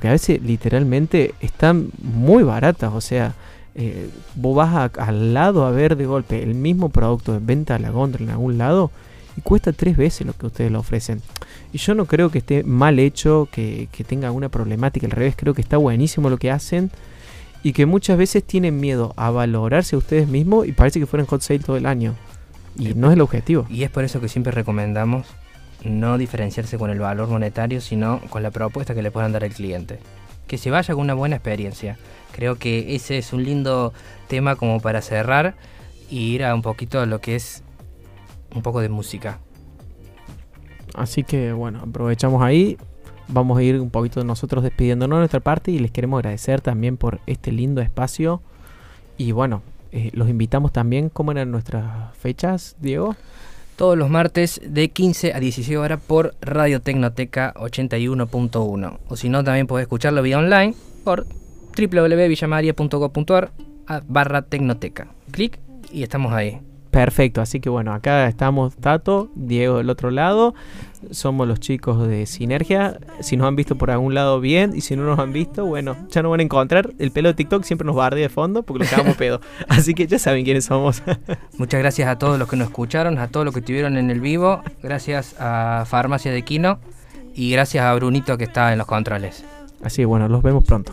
Porque 0.00 0.08
a 0.08 0.12
veces 0.12 0.40
literalmente 0.40 1.34
están 1.42 1.90
muy 2.00 2.42
baratas. 2.42 2.90
O 2.94 3.02
sea, 3.02 3.34
eh, 3.74 4.08
vos 4.34 4.56
vas 4.56 4.90
al 4.96 5.34
lado 5.34 5.66
a 5.66 5.70
ver 5.72 5.94
de 5.94 6.06
golpe 6.06 6.42
el 6.42 6.54
mismo 6.54 6.88
producto 6.88 7.36
en 7.36 7.44
venta 7.44 7.74
a 7.74 7.78
la 7.78 7.90
góndola 7.90 8.24
en 8.24 8.30
algún 8.30 8.56
lado 8.56 8.90
y 9.36 9.42
cuesta 9.42 9.74
tres 9.74 9.98
veces 9.98 10.26
lo 10.26 10.32
que 10.32 10.46
ustedes 10.46 10.72
le 10.72 10.78
ofrecen. 10.78 11.20
Y 11.74 11.76
yo 11.76 11.94
no 11.94 12.06
creo 12.06 12.30
que 12.30 12.38
esté 12.38 12.64
mal 12.64 12.98
hecho, 12.98 13.46
que, 13.52 13.88
tenga 14.08 14.28
alguna 14.28 14.48
problemática, 14.48 15.06
al 15.06 15.10
revés, 15.10 15.34
creo 15.36 15.52
que 15.52 15.60
está 15.60 15.76
buenísimo 15.76 16.30
lo 16.30 16.38
que 16.38 16.50
hacen 16.50 16.90
y 17.62 17.74
que 17.74 17.84
muchas 17.84 18.16
veces 18.16 18.42
tienen 18.42 18.80
miedo 18.80 19.12
a 19.16 19.30
valorarse 19.30 19.96
a 19.96 19.98
ustedes 19.98 20.28
mismos 20.28 20.66
y 20.66 20.72
parece 20.72 20.98
que 20.98 21.04
fueran 21.04 21.26
hot 21.26 21.42
sale 21.42 21.58
todo 21.58 21.76
el 21.76 21.84
año. 21.84 22.14
Y 22.78 22.94
no 22.94 23.08
es 23.08 23.16
el 23.16 23.20
objetivo. 23.20 23.66
Y 23.68 23.82
es 23.82 23.90
por 23.90 24.02
eso 24.04 24.18
que 24.18 24.28
siempre 24.30 24.50
recomendamos 24.50 25.26
no 25.84 26.18
diferenciarse 26.18 26.78
con 26.78 26.90
el 26.90 26.98
valor 26.98 27.28
monetario, 27.28 27.80
sino 27.80 28.20
con 28.30 28.42
la 28.42 28.50
propuesta 28.50 28.94
que 28.94 29.02
le 29.02 29.10
puedan 29.10 29.32
dar 29.32 29.44
al 29.44 29.52
cliente. 29.52 29.98
Que 30.46 30.58
se 30.58 30.70
vaya 30.70 30.94
con 30.94 31.04
una 31.04 31.14
buena 31.14 31.36
experiencia. 31.36 31.96
Creo 32.32 32.56
que 32.56 32.94
ese 32.94 33.18
es 33.18 33.32
un 33.32 33.44
lindo 33.44 33.92
tema 34.28 34.56
como 34.56 34.80
para 34.80 35.02
cerrar 35.02 35.54
y 36.08 36.34
ir 36.34 36.44
a 36.44 36.54
un 36.54 36.62
poquito 36.62 37.00
a 37.00 37.06
lo 37.06 37.20
que 37.20 37.36
es 37.36 37.62
un 38.54 38.62
poco 38.62 38.80
de 38.80 38.88
música. 38.88 39.38
Así 40.94 41.22
que 41.22 41.52
bueno, 41.52 41.80
aprovechamos 41.82 42.42
ahí. 42.42 42.76
Vamos 43.28 43.58
a 43.58 43.62
ir 43.62 43.80
un 43.80 43.90
poquito 43.90 44.24
nosotros 44.24 44.64
despidiéndonos 44.64 45.16
de 45.16 45.20
nuestra 45.20 45.40
parte 45.40 45.70
y 45.70 45.78
les 45.78 45.92
queremos 45.92 46.18
agradecer 46.18 46.60
también 46.60 46.96
por 46.96 47.20
este 47.26 47.52
lindo 47.52 47.80
espacio. 47.80 48.42
Y 49.16 49.30
bueno, 49.32 49.62
eh, 49.92 50.10
los 50.14 50.28
invitamos 50.28 50.72
también. 50.72 51.10
¿Cómo 51.10 51.30
eran 51.30 51.50
nuestras 51.52 52.16
fechas, 52.16 52.76
Diego? 52.80 53.14
Todos 53.80 53.96
los 53.96 54.10
martes 54.10 54.60
de 54.62 54.90
15 54.90 55.32
a 55.32 55.40
16 55.40 55.78
horas 55.78 55.98
por 56.06 56.34
Radio 56.42 56.82
Tecnoteca 56.82 57.54
81.1. 57.54 58.98
O 59.08 59.16
si 59.16 59.30
no, 59.30 59.42
también 59.42 59.66
podés 59.66 59.84
escucharlo 59.84 60.20
vía 60.20 60.36
online 60.36 60.74
por 61.02 61.24
www.villamaria.gov.ar 61.78 63.52
barra 64.06 64.42
Tecnoteca. 64.42 65.06
Clic 65.30 65.58
y 65.90 66.02
estamos 66.02 66.34
ahí. 66.34 66.60
Perfecto, 66.90 67.40
así 67.40 67.60
que 67.60 67.68
bueno, 67.68 67.92
acá 67.92 68.26
estamos 68.26 68.74
Tato, 68.76 69.30
Diego 69.36 69.78
del 69.78 69.90
otro 69.90 70.10
lado, 70.10 70.54
somos 71.12 71.46
los 71.46 71.60
chicos 71.60 72.08
de 72.08 72.26
Sinergia, 72.26 72.98
si 73.20 73.36
nos 73.36 73.46
han 73.46 73.54
visto 73.54 73.76
por 73.76 73.92
algún 73.92 74.12
lado 74.12 74.40
bien 74.40 74.72
y 74.74 74.80
si 74.80 74.96
no 74.96 75.04
nos 75.04 75.20
han 75.20 75.32
visto, 75.32 75.64
bueno, 75.64 75.96
ya 76.10 76.20
nos 76.22 76.30
van 76.32 76.40
a 76.40 76.42
encontrar, 76.42 76.92
el 76.98 77.12
pelo 77.12 77.28
de 77.28 77.34
TikTok 77.34 77.62
siempre 77.62 77.86
nos 77.86 77.94
bardea 77.94 78.24
de 78.24 78.28
fondo 78.28 78.64
porque 78.64 78.84
lo 78.84 78.90
cagamos 78.90 79.16
pedo, 79.16 79.40
así 79.68 79.94
que 79.94 80.08
ya 80.08 80.18
saben 80.18 80.44
quiénes 80.44 80.64
somos. 80.64 81.04
Muchas 81.58 81.80
gracias 81.80 82.08
a 82.08 82.18
todos 82.18 82.40
los 82.40 82.48
que 82.48 82.56
nos 82.56 82.68
escucharon, 82.68 83.18
a 83.18 83.28
todos 83.28 83.44
los 83.44 83.54
que 83.54 83.60
estuvieron 83.60 83.96
en 83.96 84.10
el 84.10 84.20
vivo, 84.20 84.60
gracias 84.82 85.36
a 85.38 85.84
Farmacia 85.86 86.32
de 86.32 86.42
Quino 86.42 86.80
y 87.36 87.52
gracias 87.52 87.84
a 87.84 87.94
Brunito 87.94 88.36
que 88.36 88.44
está 88.44 88.72
en 88.72 88.78
los 88.78 88.88
controles. 88.88 89.44
Así 89.80 90.02
que 90.02 90.06
bueno, 90.06 90.28
los 90.28 90.42
vemos 90.42 90.64
pronto. 90.64 90.92